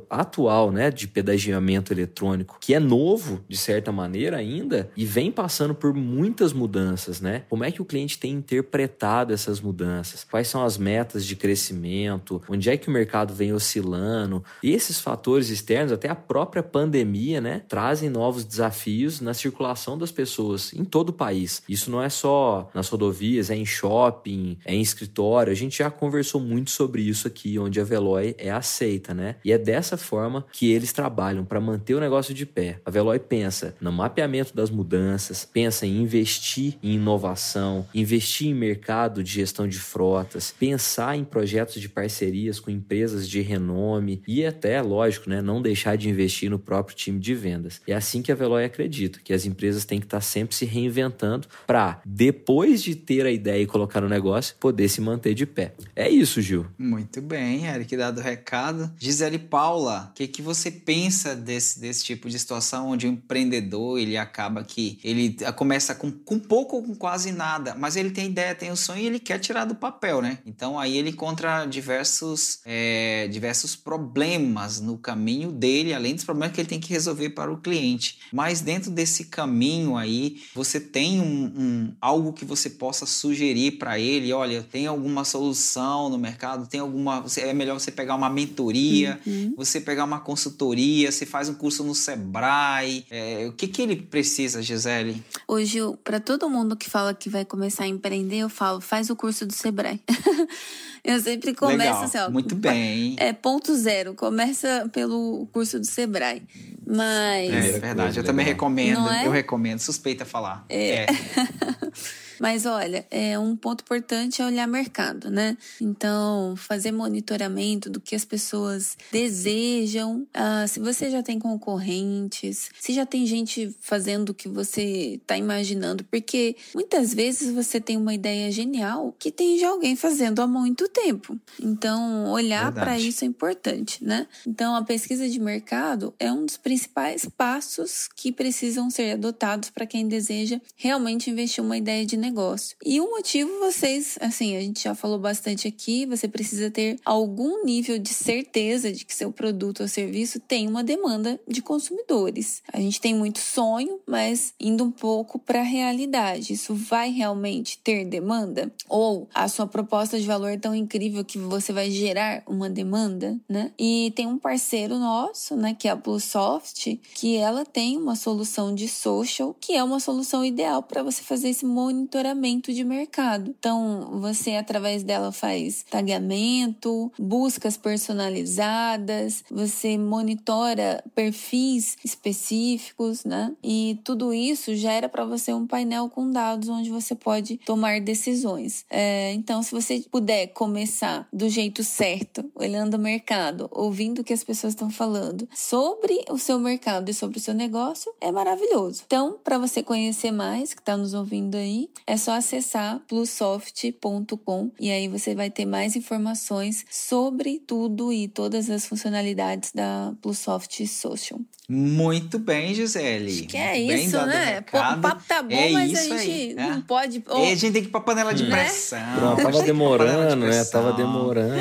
atual 0.09 0.71
né, 0.71 0.91
de 0.91 1.07
pedagiamento 1.07 1.93
eletrônico, 1.93 2.57
que 2.59 2.73
é 2.73 2.79
novo, 2.79 3.41
de 3.47 3.57
certa 3.57 3.91
maneira 3.91 4.37
ainda, 4.37 4.91
e 4.95 5.05
vem 5.05 5.31
passando 5.31 5.73
por 5.73 5.93
muitas 5.93 6.53
mudanças, 6.53 7.21
né? 7.21 7.43
Como 7.49 7.63
é 7.63 7.71
que 7.71 7.81
o 7.81 7.85
cliente 7.85 8.19
tem 8.19 8.33
interpretado 8.33 9.33
essas 9.33 9.59
mudanças? 9.59 10.23
Quais 10.23 10.47
são 10.47 10.63
as 10.63 10.77
metas 10.77 11.25
de 11.25 11.35
crescimento? 11.35 12.41
Onde 12.49 12.69
é 12.69 12.77
que 12.77 12.89
o 12.89 12.91
mercado 12.91 13.33
vem 13.33 13.53
oscilando? 13.53 14.43
E 14.61 14.71
esses 14.71 14.99
fatores 14.99 15.49
externos, 15.49 15.91
até 15.91 16.09
a 16.09 16.15
própria 16.15 16.61
pandemia, 16.61 17.41
né, 17.41 17.61
trazem 17.67 18.09
novos 18.09 18.43
desafios 18.43 19.21
na 19.21 19.33
circulação 19.33 19.97
das 19.97 20.11
pessoas 20.11 20.73
em 20.73 20.83
todo 20.83 21.09
o 21.09 21.13
país. 21.13 21.63
Isso 21.67 21.89
não 21.89 22.01
é 22.01 22.09
só 22.09 22.69
nas 22.73 22.89
rodovias, 22.89 23.49
é 23.49 23.55
em 23.55 23.65
shopping, 23.65 24.57
é 24.65 24.73
em 24.73 24.81
escritório. 24.81 25.51
A 25.51 25.55
gente 25.55 25.77
já 25.77 25.89
conversou 25.89 26.41
muito 26.41 26.71
sobre 26.71 27.01
isso 27.01 27.27
aqui 27.27 27.37
aqui 27.37 27.59
onde 27.59 27.79
a 27.79 27.83
Veloy 27.83 28.35
é 28.37 28.49
aceita, 28.49 29.13
né? 29.13 29.35
E 29.45 29.51
é 29.51 29.56
dessa 29.57 29.97
forma 29.97 30.45
que 30.51 30.71
eles 30.71 30.91
trabalham 30.91 31.45
para 31.45 31.59
manter 31.59 31.95
o 31.95 31.99
negócio 31.99 32.33
de 32.33 32.45
pé. 32.45 32.79
A 32.85 32.91
Veloy 32.91 33.19
pensa 33.19 33.75
no 33.79 33.91
mapeamento 33.91 34.55
das 34.55 34.69
mudanças, 34.69 35.45
pensa 35.45 35.85
em 35.85 36.01
investir 36.01 36.77
em 36.81 36.93
inovação, 36.93 37.85
investir 37.93 38.47
em 38.47 38.53
mercado 38.53 39.23
de 39.23 39.31
gestão 39.31 39.67
de 39.67 39.79
frotas, 39.79 40.53
pensar 40.57 41.17
em 41.17 41.23
projetos 41.23 41.81
de 41.81 41.89
parcerias 41.89 42.59
com 42.59 42.71
empresas 42.71 43.27
de 43.27 43.41
renome 43.41 44.21
e 44.27 44.45
até, 44.45 44.81
lógico, 44.81 45.29
né, 45.29 45.41
não 45.41 45.61
deixar 45.61 45.97
de 45.97 46.09
investir 46.09 46.49
no 46.49 46.59
próprio 46.59 46.95
time 46.95 47.19
de 47.19 47.33
vendas. 47.33 47.81
É 47.87 47.93
assim 47.93 48.21
que 48.21 48.31
a 48.31 48.35
Veloy 48.35 48.63
acredita, 48.63 49.19
que 49.23 49.33
as 49.33 49.45
empresas 49.45 49.85
têm 49.85 49.99
que 49.99 50.05
estar 50.05 50.21
sempre 50.21 50.55
se 50.55 50.65
reinventando 50.65 51.47
para, 51.65 52.01
depois 52.05 52.81
de 52.81 52.95
ter 52.95 53.25
a 53.25 53.31
ideia 53.31 53.61
e 53.61 53.67
colocar 53.67 54.01
no 54.01 54.09
negócio, 54.09 54.55
poder 54.59 54.89
se 54.89 55.01
manter 55.01 55.33
de 55.33 55.45
pé. 55.45 55.73
É 55.95 56.09
isso, 56.09 56.41
Gil. 56.41 56.65
Muito 56.77 57.21
bem, 57.21 57.65
Eric, 57.65 57.95
dado 57.95 58.19
o 58.19 58.23
recado. 58.23 58.91
Gisele 58.97 59.39
Paula 59.49 60.09
o 60.11 60.13
que, 60.13 60.27
que 60.27 60.41
você 60.41 60.69
pensa 60.69 61.35
desse, 61.35 61.79
desse 61.79 62.03
tipo 62.03 62.29
de 62.29 62.37
situação 62.37 62.89
onde 62.89 63.07
o 63.07 63.09
empreendedor 63.09 63.99
ele 63.99 64.17
acaba 64.17 64.63
que 64.63 64.99
ele 65.03 65.35
começa 65.55 65.95
com, 65.95 66.11
com 66.11 66.39
pouco 66.39 66.77
ou 66.77 66.83
com 66.83 66.95
quase 66.95 67.31
nada, 67.31 67.75
mas 67.75 67.95
ele 67.95 68.11
tem 68.11 68.27
ideia, 68.27 68.55
tem 68.55 68.71
o 68.71 68.75
sonho 68.75 69.01
e 69.01 69.05
ele 69.05 69.19
quer 69.19 69.39
tirar 69.39 69.65
do 69.65 69.75
papel, 69.75 70.21
né? 70.21 70.39
Então 70.45 70.79
aí 70.79 70.97
ele 70.97 71.09
encontra 71.11 71.65
diversos, 71.65 72.59
é, 72.65 73.27
diversos 73.27 73.75
problemas 73.75 74.79
no 74.79 74.97
caminho 74.97 75.51
dele, 75.51 75.93
além 75.93 76.15
dos 76.15 76.23
problemas 76.23 76.53
que 76.53 76.61
ele 76.61 76.69
tem 76.69 76.79
que 76.79 76.91
resolver 76.91 77.29
para 77.29 77.51
o 77.51 77.57
cliente. 77.57 78.19
Mas 78.31 78.61
dentro 78.61 78.91
desse 78.91 79.25
caminho 79.25 79.95
aí, 79.95 80.41
você 80.53 80.79
tem 80.79 81.19
um, 81.19 81.45
um 81.55 81.93
algo 82.01 82.33
que 82.33 82.45
você 82.45 82.69
possa 82.69 83.05
sugerir 83.05 83.77
para 83.77 83.99
ele, 83.99 84.33
olha, 84.33 84.63
tem 84.63 84.87
alguma 84.87 85.23
solução 85.23 86.09
no 86.09 86.17
mercado, 86.17 86.67
tem 86.67 86.79
alguma, 86.79 87.23
é 87.37 87.53
melhor 87.53 87.79
você 87.79 87.91
pegar 87.91 88.15
uma 88.15 88.29
mentoria, 88.29 89.19
uhum. 89.25 89.36
Você 89.55 89.81
pegar 89.81 90.03
uma 90.03 90.19
consultoria, 90.19 91.11
você 91.11 91.25
faz 91.25 91.49
um 91.49 91.53
curso 91.53 91.83
no 91.83 91.95
Sebrae, 91.95 93.05
é, 93.09 93.45
o 93.47 93.53
que 93.53 93.67
que 93.67 93.81
ele 93.81 93.95
precisa, 93.95 94.61
Gisele? 94.61 95.23
Hoje, 95.47 95.79
para 96.03 96.19
todo 96.19 96.49
mundo 96.49 96.75
que 96.75 96.89
fala 96.89 97.13
que 97.13 97.29
vai 97.29 97.45
começar 97.45 97.83
a 97.83 97.87
empreender, 97.87 98.37
eu 98.37 98.49
falo, 98.49 98.81
faz 98.81 99.09
o 99.09 99.15
curso 99.15 99.45
do 99.45 99.53
Sebrae. 99.53 100.01
eu 101.03 101.19
sempre 101.19 101.53
começo 101.53 101.77
Legal, 101.77 102.03
assim, 102.03 102.17
ó. 102.17 102.29
Muito 102.29 102.55
bem. 102.55 103.15
É 103.19 103.33
ponto 103.33 103.75
zero, 103.75 104.13
começa 104.13 104.89
pelo 104.91 105.47
curso 105.51 105.79
do 105.79 105.85
Sebrae. 105.85 106.43
Mas. 106.85 107.51
É, 107.51 107.69
é 107.75 107.79
verdade, 107.79 108.17
eu 108.17 108.23
também 108.23 108.45
recomendo, 108.45 109.07
é? 109.09 109.25
eu 109.25 109.31
recomendo, 109.31 109.79
suspeita 109.79 110.25
falar. 110.25 110.65
É. 110.69 111.03
é. 111.03 111.07
Mas 112.39 112.65
olha, 112.65 113.05
é 113.09 113.37
um 113.37 113.55
ponto 113.55 113.81
importante 113.81 114.41
é 114.41 114.45
olhar 114.45 114.67
mercado, 114.67 115.29
né? 115.29 115.57
Então, 115.81 116.55
fazer 116.55 116.91
monitoramento 116.91 117.89
do 117.89 117.99
que 117.99 118.15
as 118.15 118.25
pessoas 118.25 118.97
desejam. 119.11 120.27
Ah, 120.33 120.65
se 120.67 120.79
você 120.79 121.09
já 121.09 121.23
tem 121.23 121.39
concorrentes, 121.39 122.69
se 122.79 122.93
já 122.93 123.05
tem 123.05 123.25
gente 123.25 123.75
fazendo 123.79 124.29
o 124.29 124.33
que 124.33 124.47
você 124.47 125.19
está 125.21 125.37
imaginando, 125.37 126.03
porque 126.05 126.55
muitas 126.73 127.13
vezes 127.13 127.53
você 127.53 127.79
tem 127.79 127.97
uma 127.97 128.13
ideia 128.13 128.51
genial 128.51 129.15
que 129.17 129.31
tem 129.31 129.57
já 129.57 129.69
alguém 129.69 129.95
fazendo 129.95 130.41
há 130.41 130.47
muito 130.47 130.87
tempo. 130.87 131.39
Então, 131.61 132.31
olhar 132.31 132.71
para 132.71 132.97
isso 132.99 133.23
é 133.23 133.27
importante, 133.27 134.03
né? 134.03 134.27
Então, 134.45 134.75
a 134.75 134.83
pesquisa 134.83 135.27
de 135.27 135.39
mercado 135.39 136.13
é 136.19 136.31
um 136.31 136.45
dos 136.45 136.57
principais 136.57 137.25
passos 137.25 138.07
que 138.15 138.31
precisam 138.31 138.89
ser 138.89 139.11
adotados 139.13 139.69
para 139.69 139.85
quem 139.85 140.07
deseja 140.07 140.59
realmente 140.75 141.29
investir 141.29 141.63
uma 141.63 141.77
ideia 141.77 142.05
de 142.05 142.17
negócio 142.17 142.26
negócio. 142.27 142.75
E 142.85 142.99
o 142.99 143.09
motivo 143.09 143.59
vocês, 143.59 144.17
assim, 144.21 144.55
a 144.55 144.61
gente 144.61 144.83
já 144.83 144.93
falou 144.93 145.17
bastante 145.17 145.67
aqui, 145.67 146.05
você 146.05 146.27
precisa 146.27 146.69
ter 146.69 146.99
algum 147.05 147.63
nível 147.63 147.97
de 147.97 148.13
certeza 148.13 148.91
de 148.91 149.05
que 149.05 149.15
seu 149.15 149.31
produto 149.31 149.81
ou 149.81 149.87
serviço 149.87 150.39
tem 150.39 150.67
uma 150.67 150.83
demanda 150.83 151.39
de 151.47 151.61
consumidores. 151.61 152.61
A 152.71 152.79
gente 152.79 152.99
tem 152.99 153.13
muito 153.13 153.39
sonho, 153.39 153.99
mas 154.05 154.53
indo 154.59 154.83
um 154.83 154.91
pouco 154.91 155.39
para 155.39 155.59
a 155.59 155.63
realidade, 155.63 156.53
isso 156.53 156.73
vai 156.75 157.11
realmente 157.11 157.79
ter 157.79 158.05
demanda? 158.05 158.71
Ou 158.89 159.27
a 159.33 159.47
sua 159.47 159.67
proposta 159.67 160.19
de 160.19 160.27
valor 160.27 160.51
é 160.51 160.57
tão 160.57 160.75
incrível 160.75 161.23
que 161.23 161.37
você 161.37 161.71
vai 161.71 161.89
gerar 161.89 162.43
uma 162.47 162.69
demanda, 162.69 163.39
né? 163.47 163.71
E 163.79 164.11
tem 164.15 164.27
um 164.27 164.37
parceiro 164.37 164.97
nosso, 164.99 165.55
né, 165.55 165.75
que 165.77 165.87
é 165.87 165.91
a 165.91 165.95
Bluesoft, 165.95 166.99
que 167.15 167.37
ela 167.37 167.65
tem 167.65 167.97
uma 167.97 168.15
solução 168.15 168.73
de 168.73 168.87
social, 168.87 169.55
que 169.59 169.73
é 169.73 169.83
uma 169.83 169.99
solução 169.99 170.43
ideal 170.43 170.83
para 170.83 171.03
você 171.03 171.21
fazer 171.21 171.49
esse 171.49 171.65
monitoramento 171.65 172.16
monitoramento 172.17 172.73
de 172.73 172.83
mercado. 172.83 173.53
Então, 173.57 174.19
você 174.19 174.55
através 174.55 175.03
dela 175.03 175.31
faz 175.31 175.85
tagamento, 175.89 177.11
buscas 177.17 177.77
personalizadas, 177.77 179.43
você 179.49 179.97
monitora 179.97 181.03
perfis 181.13 181.97
específicos, 182.03 183.23
né? 183.23 183.53
E 183.63 183.99
tudo 184.03 184.33
isso 184.33 184.75
gera 184.75 185.07
para 185.07 185.25
você 185.25 185.53
um 185.53 185.67
painel 185.67 186.09
com 186.09 186.31
dados 186.31 186.69
onde 186.69 186.89
você 186.89 187.13
pode 187.13 187.57
tomar 187.57 188.01
decisões. 188.01 188.85
É, 188.89 189.33
então, 189.33 189.61
se 189.61 189.71
você 189.71 190.03
puder 190.11 190.47
começar 190.47 191.27
do 191.31 191.47
jeito 191.49 191.83
certo, 191.83 192.49
olhando 192.55 192.95
o 192.95 192.99
mercado, 192.99 193.69
ouvindo 193.71 194.19
o 194.19 194.23
que 194.23 194.33
as 194.33 194.43
pessoas 194.43 194.73
estão 194.73 194.89
falando 194.89 195.47
sobre 195.53 196.23
o 196.29 196.37
seu 196.37 196.59
mercado 196.59 197.09
e 197.09 197.13
sobre 197.13 197.37
o 197.37 197.41
seu 197.41 197.53
negócio, 197.53 198.11
é 198.19 198.31
maravilhoso. 198.31 199.03
Então, 199.05 199.37
para 199.43 199.57
você 199.57 199.83
conhecer 199.83 200.31
mais, 200.31 200.73
que 200.73 200.81
está 200.81 200.97
nos 200.97 201.13
ouvindo 201.13 201.55
aí, 201.55 201.89
é 202.07 202.15
só 202.15 202.37
acessar 202.37 203.01
plussoft.com 203.05 204.71
e 204.79 204.89
aí 204.89 205.09
você 205.09 205.35
vai 205.35 205.49
ter 205.49 205.65
mais 205.65 205.97
informações 205.97 206.85
sobre 206.89 207.59
tudo 207.67 208.13
e 208.13 208.29
todas 208.29 208.69
as 208.69 208.85
funcionalidades 208.87 209.73
da 209.73 210.13
Plussoft 210.21 210.87
Social. 210.87 211.41
Muito 211.69 212.39
bem, 212.39 212.73
Gisele. 212.73 213.29
Acho 213.29 213.43
que 213.43 213.57
é 213.57 213.77
isso, 213.77 214.17
né? 214.25 214.61
Pô, 214.61 214.77
o 214.77 215.01
papo 215.01 215.21
tá 215.27 215.43
bom, 215.43 215.53
é 215.53 215.69
mas 215.69 215.99
a 215.99 216.03
gente 216.03 216.13
aí, 216.13 216.53
não 216.53 216.77
é. 216.77 216.83
pode. 216.87 217.21
Oh, 217.27 217.43
a 217.43 217.45
gente 217.47 217.71
tem 217.73 217.81
que 217.81 217.89
ir 217.89 217.91
pra 217.91 217.99
panela 217.99 218.33
de 218.33 218.43
né? 218.43 218.51
pressão. 218.51 218.99
Pronto, 219.17 219.43
tava 219.43 219.63
demorando, 219.63 220.45
de 220.45 220.49
né? 220.49 220.63
Tava 220.63 220.93
demorando. 220.93 221.51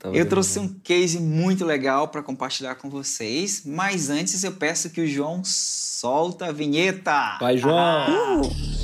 Tava 0.00 0.16
eu 0.16 0.24
demorando. 0.24 0.28
trouxe 0.30 0.58
um 0.58 0.68
case 0.82 1.20
muito 1.20 1.64
legal 1.64 2.08
para 2.08 2.24
compartilhar 2.24 2.74
com 2.74 2.90
vocês, 2.90 3.62
mas 3.64 4.10
antes 4.10 4.42
eu 4.42 4.50
peço 4.50 4.90
que 4.90 5.00
o 5.00 5.06
João 5.06 5.42
solta 5.44 6.46
a 6.46 6.52
vinheta. 6.52 7.38
Vai, 7.40 7.56
João! 7.56 7.76
Ah. 7.78 8.40
Uh. 8.42 8.79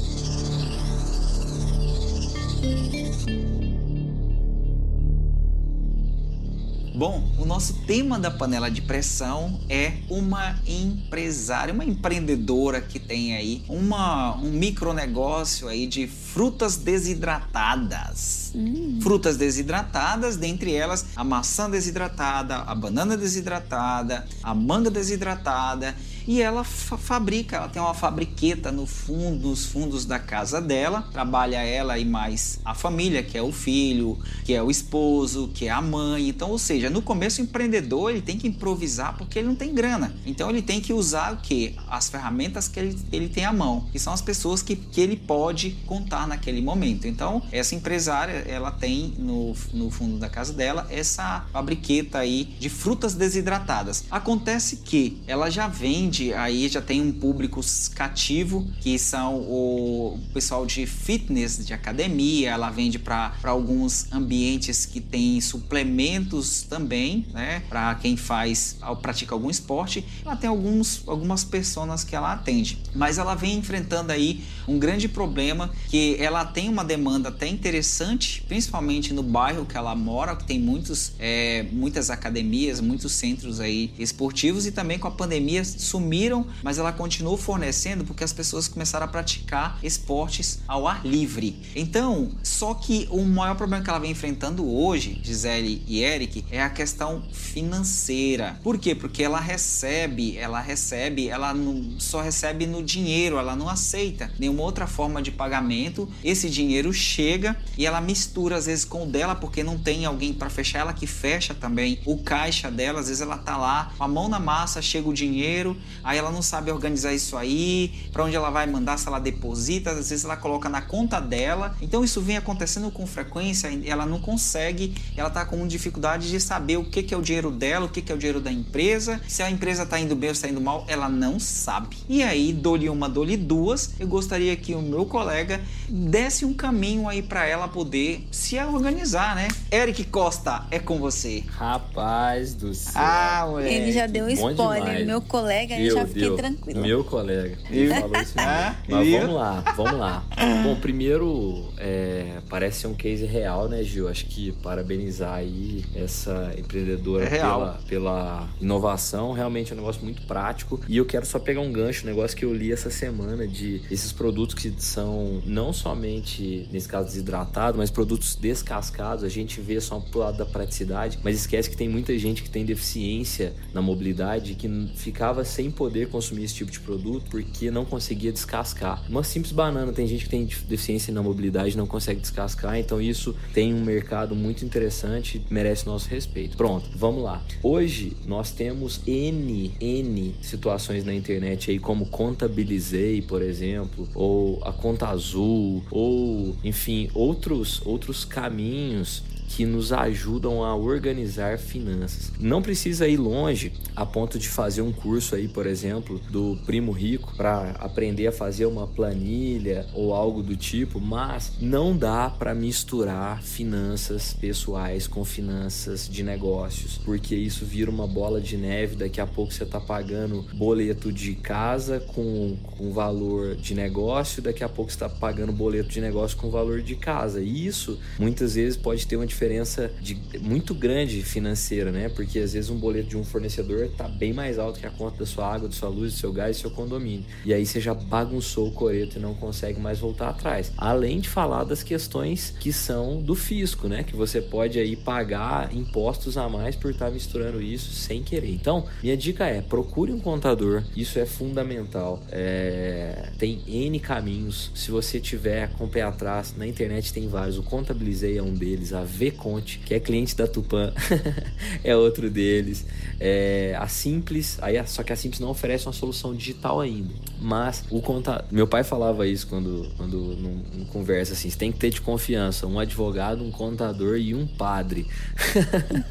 Bom, 6.96 7.22
o 7.38 7.44
nosso 7.44 7.74
tema 7.84 8.18
da 8.18 8.30
panela 8.30 8.70
de 8.70 8.80
pressão 8.80 9.60
é 9.68 9.98
uma 10.08 10.56
empresária, 10.66 11.74
uma 11.74 11.84
empreendedora 11.84 12.80
que 12.80 12.98
tem 12.98 13.36
aí 13.36 13.62
uma, 13.68 14.34
um 14.38 14.50
micronegócio 14.50 15.68
aí 15.68 15.86
de 15.86 16.06
frutas 16.06 16.78
desidratadas. 16.78 18.50
Hum. 18.54 18.98
Frutas 19.02 19.36
desidratadas, 19.36 20.38
dentre 20.38 20.72
elas 20.74 21.04
a 21.14 21.22
maçã 21.22 21.68
desidratada, 21.68 22.62
a 22.62 22.74
banana 22.74 23.14
desidratada, 23.14 24.26
a 24.42 24.54
manga 24.54 24.90
desidratada 24.90 25.94
e 26.26 26.42
ela 26.42 26.64
fa 26.64 26.96
fabrica, 26.96 27.56
ela 27.56 27.68
tem 27.68 27.80
uma 27.80 27.94
fabriqueta 27.94 28.72
no 28.72 28.86
fundo, 28.86 29.48
nos 29.48 29.66
fundos 29.66 30.04
da 30.04 30.18
casa 30.18 30.60
dela, 30.60 31.02
trabalha 31.12 31.62
ela 31.62 31.98
e 31.98 32.04
mais 32.04 32.58
a 32.64 32.74
família, 32.74 33.22
que 33.22 33.38
é 33.38 33.42
o 33.42 33.52
filho, 33.52 34.18
que 34.44 34.52
é 34.52 34.62
o 34.62 34.70
esposo, 34.70 35.50
que 35.54 35.66
é 35.66 35.70
a 35.70 35.80
mãe. 35.80 36.28
Então, 36.28 36.50
ou 36.50 36.58
seja, 36.58 36.90
no 36.90 37.00
começo 37.00 37.40
o 37.40 37.44
empreendedor 37.44 38.10
ele 38.10 38.22
tem 38.22 38.38
que 38.38 38.48
improvisar 38.48 39.16
porque 39.16 39.38
ele 39.38 39.48
não 39.48 39.54
tem 39.54 39.74
grana. 39.74 40.14
Então 40.26 40.50
ele 40.50 40.62
tem 40.62 40.80
que 40.80 40.92
usar 40.92 41.34
o 41.34 41.36
que? 41.38 41.76
As 41.88 42.08
ferramentas 42.08 42.66
que 42.68 42.80
ele, 42.80 42.98
ele 43.12 43.28
tem 43.28 43.44
à 43.44 43.52
mão, 43.52 43.86
que 43.92 43.98
são 43.98 44.12
as 44.12 44.22
pessoas 44.22 44.62
que, 44.62 44.74
que 44.74 45.00
ele 45.00 45.16
pode 45.16 45.72
contar 45.86 46.26
naquele 46.26 46.60
momento. 46.60 47.06
Então, 47.06 47.42
essa 47.52 47.74
empresária, 47.74 48.44
ela 48.48 48.70
tem 48.70 49.14
no, 49.18 49.54
no 49.72 49.90
fundo 49.90 50.18
da 50.18 50.28
casa 50.28 50.52
dela 50.52 50.86
essa 50.90 51.46
fabriqueta 51.52 52.18
aí 52.18 52.44
de 52.58 52.68
frutas 52.68 53.14
desidratadas. 53.14 54.04
Acontece 54.10 54.78
que 54.78 55.22
ela 55.26 55.50
já 55.50 55.68
vende 55.68 56.15
vende 56.16 56.32
aí 56.32 56.68
já 56.68 56.80
tem 56.80 57.00
um 57.00 57.12
público 57.12 57.60
cativo, 57.94 58.66
que 58.80 58.98
são 58.98 59.36
o 59.36 60.18
pessoal 60.32 60.64
de 60.64 60.86
fitness, 60.86 61.64
de 61.64 61.74
academia, 61.74 62.50
ela 62.50 62.70
vende 62.70 62.98
para 62.98 63.34
alguns 63.42 64.10
ambientes 64.12 64.86
que 64.86 65.00
tem 65.00 65.40
suplementos 65.40 66.62
também, 66.62 67.26
né? 67.32 67.62
Para 67.68 67.94
quem 67.96 68.16
faz, 68.16 68.78
pratica 69.02 69.34
algum 69.34 69.50
esporte, 69.50 70.04
ela 70.24 70.36
tem 70.36 70.48
alguns, 70.48 71.02
algumas 71.06 71.44
pessoas 71.44 72.04
que 72.04 72.16
ela 72.16 72.32
atende. 72.32 72.78
Mas 72.94 73.18
ela 73.18 73.34
vem 73.34 73.58
enfrentando 73.58 74.12
aí 74.12 74.42
um 74.66 74.78
grande 74.78 75.08
problema 75.08 75.70
que 75.88 76.16
ela 76.18 76.44
tem 76.44 76.68
uma 76.68 76.84
demanda 76.84 77.28
até 77.28 77.46
interessante, 77.46 78.42
principalmente 78.48 79.12
no 79.12 79.22
bairro 79.22 79.66
que 79.66 79.76
ela 79.76 79.94
mora, 79.94 80.34
que 80.34 80.44
tem 80.44 80.58
muitos, 80.58 81.12
é, 81.18 81.66
muitas 81.72 82.10
academias, 82.10 82.80
muitos 82.80 83.12
centros 83.12 83.60
aí 83.60 83.92
esportivos 83.98 84.66
e 84.66 84.72
também 84.72 84.98
com 84.98 85.08
a 85.08 85.10
pandemia 85.10 85.64
sumiu 85.64 86.05
sumiram, 86.06 86.46
mas 86.62 86.78
ela 86.78 86.92
continuou 86.92 87.36
fornecendo 87.36 88.04
porque 88.04 88.22
as 88.22 88.32
pessoas 88.32 88.68
começaram 88.68 89.04
a 89.04 89.08
praticar 89.08 89.78
esportes 89.82 90.60
ao 90.68 90.86
ar 90.86 91.04
livre. 91.04 91.60
Então, 91.74 92.30
só 92.44 92.74
que 92.74 93.08
o 93.10 93.24
maior 93.24 93.56
problema 93.56 93.82
que 93.82 93.90
ela 93.90 93.98
vem 93.98 94.12
enfrentando 94.12 94.64
hoje, 94.64 95.20
Gisele 95.22 95.82
e 95.86 96.02
Eric, 96.02 96.44
é 96.50 96.62
a 96.62 96.70
questão 96.70 97.24
financeira. 97.32 98.58
Por 98.62 98.78
quê? 98.78 98.94
Porque 98.94 99.22
ela 99.22 99.40
recebe, 99.40 100.36
ela 100.36 100.60
recebe, 100.60 101.28
ela 101.28 101.52
não, 101.52 101.98
só 101.98 102.22
recebe 102.22 102.66
no 102.66 102.82
dinheiro, 102.82 103.38
ela 103.38 103.56
não 103.56 103.68
aceita 103.68 104.30
nenhuma 104.38 104.62
outra 104.62 104.86
forma 104.86 105.20
de 105.20 105.32
pagamento. 105.32 106.08
Esse 106.22 106.48
dinheiro 106.48 106.92
chega 106.92 107.56
e 107.76 107.84
ela 107.84 108.00
mistura 108.00 108.56
às 108.56 108.66
vezes 108.66 108.84
com 108.84 109.02
o 109.02 109.06
dela 109.06 109.34
porque 109.34 109.64
não 109.64 109.76
tem 109.76 110.04
alguém 110.04 110.32
para 110.32 110.48
fechar, 110.48 110.80
ela 110.80 110.92
que 110.92 111.06
fecha 111.06 111.52
também 111.52 112.00
o 112.04 112.18
caixa 112.18 112.70
dela, 112.70 113.00
às 113.00 113.08
vezes 113.08 113.20
ela 113.20 113.38
tá 113.38 113.56
lá 113.56 113.92
com 113.96 114.04
a 114.04 114.08
mão 114.08 114.28
na 114.28 114.38
massa, 114.38 114.80
chega 114.80 115.08
o 115.08 115.16
dinheiro, 115.16 115.76
aí 116.02 116.18
ela 116.18 116.30
não 116.30 116.42
sabe 116.42 116.70
organizar 116.70 117.12
isso 117.12 117.36
aí, 117.36 117.92
para 118.12 118.24
onde 118.24 118.36
ela 118.36 118.50
vai 118.50 118.66
mandar, 118.66 118.98
se 118.98 119.06
ela 119.08 119.18
deposita, 119.18 119.90
às 119.90 120.10
vezes 120.10 120.24
ela 120.24 120.36
coloca 120.36 120.68
na 120.68 120.80
conta 120.80 121.20
dela. 121.20 121.76
Então 121.80 122.04
isso 122.04 122.20
vem 122.20 122.36
acontecendo 122.36 122.90
com 122.90 123.06
frequência, 123.06 123.68
ela 123.84 124.06
não 124.06 124.20
consegue, 124.20 124.94
ela 125.16 125.30
tá 125.30 125.44
com 125.44 125.66
dificuldade 125.66 126.28
de 126.28 126.40
saber 126.40 126.76
o 126.76 126.84
que, 126.84 127.02
que 127.02 127.14
é 127.14 127.16
o 127.16 127.22
dinheiro 127.22 127.50
dela, 127.50 127.86
o 127.86 127.88
que, 127.88 128.02
que 128.02 128.12
é 128.12 128.14
o 128.14 128.18
dinheiro 128.18 128.40
da 128.40 128.52
empresa, 128.52 129.20
se 129.28 129.42
a 129.42 129.50
empresa 129.50 129.84
tá 129.84 129.98
indo 129.98 130.14
bem 130.14 130.30
ou 130.30 130.32
está 130.32 130.48
indo 130.48 130.60
mal, 130.60 130.84
ela 130.88 131.08
não 131.08 131.38
sabe. 131.38 131.96
E 132.08 132.22
aí, 132.22 132.52
dou-lhe 132.52 132.88
uma, 132.88 133.08
dou-lhe 133.08 133.36
duas, 133.36 133.94
eu 133.98 134.06
gostaria 134.06 134.56
que 134.56 134.74
o 134.74 134.82
meu 134.82 135.06
colega 135.06 135.60
desse 135.88 136.44
um 136.44 136.54
caminho 136.54 137.08
aí 137.08 137.22
para 137.22 137.46
ela 137.46 137.68
poder 137.68 138.26
se 138.30 138.58
organizar, 138.58 139.34
né? 139.34 139.48
Eric 139.70 140.04
Costa, 140.04 140.66
é 140.70 140.78
com 140.78 140.98
você. 140.98 141.44
Rapaz 141.48 142.54
do 142.54 142.74
céu. 142.74 142.92
Ah, 142.96 143.46
moleque. 143.48 143.74
Ele 143.74 143.92
já 143.92 144.06
deu 144.06 144.24
um 144.24 144.28
spoiler. 144.28 144.84
demais. 144.84 145.06
Meu 145.06 145.20
colega, 145.20 145.74
eu 145.86 145.94
Deu, 145.94 146.02
já 146.02 146.06
fiquei 146.06 146.22
deu. 146.22 146.36
tranquilo. 146.36 146.80
Meu 146.82 147.04
colega. 147.04 147.58
Ele 147.70 147.88
falou 147.94 148.16
isso 148.20 148.36
mesmo. 148.36 148.50
Ah, 148.50 148.76
Mas 148.88 149.10
vamos 149.10 149.34
lá, 149.34 149.74
vamos 149.76 149.98
lá. 149.98 150.24
Bom, 150.62 150.76
primeiro, 150.80 151.64
é, 151.78 152.38
parece 152.48 152.80
ser 152.80 152.86
um 152.88 152.94
case 152.94 153.24
real, 153.24 153.68
né, 153.68 153.82
Gil? 153.82 154.08
Acho 154.08 154.26
que 154.26 154.52
parabenizar 154.62 155.34
aí 155.34 155.84
essa 155.94 156.52
empreendedora 156.58 157.24
É 157.24 157.28
real. 157.28 157.58
pela, 157.60 157.78
pela 157.88 158.48
inovação. 158.60 159.32
Realmente 159.32 159.72
é 159.72 159.74
um 159.74 159.78
negócio 159.78 160.02
muito 160.02 160.22
prático. 160.22 160.80
E 160.88 160.96
eu 160.96 161.04
quero 161.04 161.24
só 161.26 161.38
pegar 161.38 161.60
um 161.60 161.72
gancho, 161.72 162.04
um 162.04 162.08
negócio 162.08 162.36
que 162.36 162.44
eu 162.44 162.52
li 162.54 162.72
essa 162.72 162.90
semana 162.90 163.46
de 163.46 163.82
esses 163.90 164.12
produtos 164.12 164.54
que 164.54 164.72
são 164.78 165.42
não 165.46 165.72
somente, 165.72 166.68
nesse 166.72 166.88
caso, 166.88 167.06
desidratados, 167.08 167.78
mas 167.78 167.90
produtos 167.90 168.36
descascados. 168.36 169.24
A 169.24 169.28
gente 169.28 169.60
vê 169.60 169.80
só 169.80 169.98
pro 170.00 170.20
lado 170.20 170.36
da 170.38 170.46
praticidade, 170.46 171.18
mas 171.22 171.36
esquece 171.36 171.68
que 171.70 171.76
tem 171.76 171.88
muita 171.88 172.16
gente 172.18 172.42
que 172.42 172.50
tem 172.50 172.64
deficiência 172.64 173.52
na 173.72 173.80
mobilidade 173.82 174.54
que 174.54 174.68
ficava 174.94 175.44
sem 175.44 175.65
poder 175.70 176.08
consumir 176.08 176.44
esse 176.44 176.54
tipo 176.54 176.70
de 176.70 176.80
produto 176.80 177.24
porque 177.30 177.70
não 177.70 177.84
conseguia 177.84 178.32
descascar. 178.32 179.02
Uma 179.08 179.22
simples 179.22 179.52
banana, 179.52 179.92
tem 179.92 180.06
gente 180.06 180.24
que 180.24 180.30
tem 180.30 180.44
deficiência 180.68 181.12
na 181.12 181.22
mobilidade 181.22 181.76
não 181.76 181.86
consegue 181.86 182.20
descascar, 182.20 182.78
então 182.78 183.00
isso 183.00 183.34
tem 183.52 183.74
um 183.74 183.82
mercado 183.82 184.34
muito 184.34 184.64
interessante 184.64 185.42
merece 185.50 185.86
nosso 185.86 186.08
respeito. 186.08 186.56
Pronto, 186.56 186.88
vamos 186.94 187.22
lá. 187.22 187.42
Hoje 187.62 188.16
nós 188.26 188.50
temos 188.50 189.00
N, 189.06 189.72
N 189.80 190.34
situações 190.40 191.04
na 191.04 191.14
internet 191.14 191.70
aí, 191.70 191.78
como 191.78 192.06
Contabilizei, 192.06 193.22
por 193.22 193.42
exemplo, 193.42 194.08
ou 194.14 194.62
a 194.64 194.72
Conta 194.72 195.08
Azul, 195.08 195.84
ou 195.90 196.56
enfim, 196.64 197.10
outros, 197.14 197.80
outros 197.84 198.24
caminhos 198.24 199.22
que 199.48 199.64
nos 199.64 199.92
ajudam 199.92 200.64
a 200.64 200.74
organizar 200.74 201.58
finanças. 201.58 202.32
Não 202.38 202.60
precisa 202.62 203.08
ir 203.08 203.16
longe 203.16 203.72
a 203.94 204.04
ponto 204.04 204.38
de 204.38 204.48
fazer 204.48 204.82
um 204.82 204.92
curso 204.92 205.34
aí, 205.34 205.48
por 205.48 205.66
exemplo, 205.66 206.20
do 206.30 206.58
Primo 206.66 206.92
Rico 206.92 207.34
para 207.36 207.70
aprender 207.78 208.26
a 208.26 208.32
fazer 208.32 208.66
uma 208.66 208.86
planilha 208.86 209.86
ou 209.94 210.14
algo 210.14 210.42
do 210.42 210.56
tipo, 210.56 211.00
mas 211.00 211.52
não 211.60 211.96
dá 211.96 212.28
para 212.28 212.54
misturar 212.54 213.42
finanças 213.42 214.34
pessoais 214.34 215.06
com 215.06 215.24
finanças 215.24 216.08
de 216.08 216.22
negócios, 216.22 216.98
porque 216.98 217.34
isso 217.34 217.64
vira 217.64 217.90
uma 217.90 218.06
bola 218.06 218.40
de 218.40 218.56
neve, 218.56 218.96
daqui 218.96 219.20
a 219.20 219.26
pouco 219.26 219.52
você 219.52 219.64
tá 219.64 219.80
pagando 219.80 220.44
boleto 220.54 221.12
de 221.12 221.34
casa 221.34 222.00
com, 222.00 222.56
com 222.76 222.92
valor 222.92 223.56
de 223.56 223.74
negócio, 223.74 224.42
daqui 224.42 224.64
a 224.64 224.68
pouco 224.68 224.90
você 224.90 224.98
tá 224.98 225.08
pagando 225.08 225.52
boleto 225.52 225.88
de 225.88 226.00
negócio 226.00 226.36
com 226.36 226.50
valor 226.50 226.82
de 226.82 226.96
casa. 226.96 227.40
E 227.40 227.66
isso 227.66 227.98
muitas 228.18 228.54
vezes 228.54 228.76
pode 228.76 229.06
ter 229.06 229.16
uma 229.16 229.26
diferença 229.36 229.92
de, 230.00 230.18
muito 230.40 230.74
grande 230.74 231.22
financeira, 231.22 231.92
né? 231.92 232.08
Porque 232.08 232.38
às 232.38 232.54
vezes 232.54 232.70
um 232.70 232.78
boleto 232.78 233.08
de 233.08 233.16
um 233.18 233.24
fornecedor 233.24 233.90
tá 233.96 234.08
bem 234.08 234.32
mais 234.32 234.58
alto 234.58 234.80
que 234.80 234.86
a 234.86 234.90
conta 234.90 235.18
da 235.18 235.26
sua 235.26 235.54
água, 235.54 235.68
da 235.68 235.74
sua 235.74 235.90
luz, 235.90 236.14
do 236.14 236.18
seu 236.18 236.32
gás, 236.32 236.56
do 236.56 236.60
seu 236.60 236.70
condomínio. 236.70 237.26
E 237.44 237.52
aí 237.52 237.66
você 237.66 237.78
já 237.78 237.92
bagunçou 237.92 238.68
o 238.68 238.72
coreto 238.72 239.18
e 239.18 239.20
não 239.20 239.34
consegue 239.34 239.78
mais 239.78 239.98
voltar 239.98 240.30
atrás. 240.30 240.72
Além 240.78 241.20
de 241.20 241.28
falar 241.28 241.64
das 241.64 241.82
questões 241.82 242.54
que 242.58 242.72
são 242.72 243.20
do 243.20 243.34
fisco, 243.34 243.88
né? 243.88 244.02
Que 244.02 244.16
você 244.16 244.40
pode 244.40 244.78
aí 244.78 244.96
pagar 244.96 245.74
impostos 245.74 246.38
a 246.38 246.48
mais 246.48 246.74
por 246.74 246.90
estar 246.90 247.10
misturando 247.10 247.60
isso 247.60 247.92
sem 247.92 248.22
querer. 248.22 248.50
Então, 248.50 248.86
minha 249.02 249.16
dica 249.16 249.44
é 249.44 249.60
procure 249.60 250.12
um 250.12 250.18
contador. 250.18 250.82
Isso 250.96 251.18
é 251.18 251.26
fundamental. 251.26 252.22
É, 252.30 253.30
Tem 253.38 253.62
N 253.66 254.00
caminhos. 254.00 254.70
Se 254.74 254.90
você 254.90 255.20
tiver 255.20 255.70
com 255.74 255.84
o 255.84 255.88
pé 255.88 256.02
atrás, 256.02 256.54
na 256.56 256.66
internet 256.66 257.12
tem 257.12 257.28
vários. 257.28 257.58
O 257.58 257.62
Contabilizei 257.62 258.38
é 258.38 258.42
um 258.42 258.54
deles. 258.54 258.92
A 258.92 259.02
Vconte, 259.30 259.78
que 259.84 259.94
é 259.94 260.00
cliente 260.00 260.36
da 260.36 260.46
Tupan, 260.46 260.92
é 261.84 261.96
outro 261.96 262.28
deles. 262.30 262.84
É, 263.18 263.74
a 263.78 263.88
Simples, 263.88 264.58
aí 264.60 264.76
a- 264.76 264.84
só 264.84 265.02
que 265.02 265.12
a 265.12 265.16
Simples 265.16 265.40
não 265.40 265.48
oferece 265.50 265.86
uma 265.86 265.92
solução 265.92 266.34
digital 266.34 266.80
ainda. 266.80 267.14
Mas 267.40 267.84
o 267.90 268.00
conta, 268.02 268.44
meu 268.50 268.66
pai 268.66 268.82
falava 268.84 269.26
isso 269.26 269.46
quando, 269.46 269.88
quando 269.96 270.16
num, 270.18 270.62
num 270.74 270.84
conversa 270.86 271.32
assim, 271.32 271.48
você 271.50 271.56
tem 271.56 271.70
que 271.72 271.78
ter 271.78 271.90
de 271.90 272.00
confiança 272.00 272.66
um 272.66 272.78
advogado, 272.78 273.42
um 273.44 273.50
contador 273.50 274.16
e 274.18 274.34
um 274.34 274.46
padre. 274.46 275.06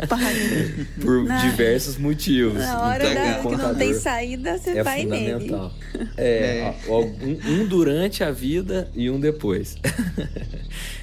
Padre. 0.08 0.88
Por 1.02 1.24
Na- 1.26 1.38
diversos 1.50 1.98
motivos. 1.98 2.58
Na 2.60 2.82
hora 2.88 3.12
Então, 3.12 3.24
da, 3.24 3.40
o 3.40 3.50
que 3.52 3.56
não 3.64 3.76
tem 3.76 3.94
saída, 3.94 4.58
você 4.58 4.72
é 4.72 4.84
vai 4.84 5.06
nele. 5.06 5.32
fundamental. 5.50 5.74
É, 6.18 6.74
ó, 6.88 7.00
ó, 7.00 7.02
um, 7.04 7.40
um 7.62 7.66
durante 7.68 8.24
a 8.24 8.30
vida 8.32 8.90
e 8.94 9.10
um 9.10 9.20
depois. 9.20 9.76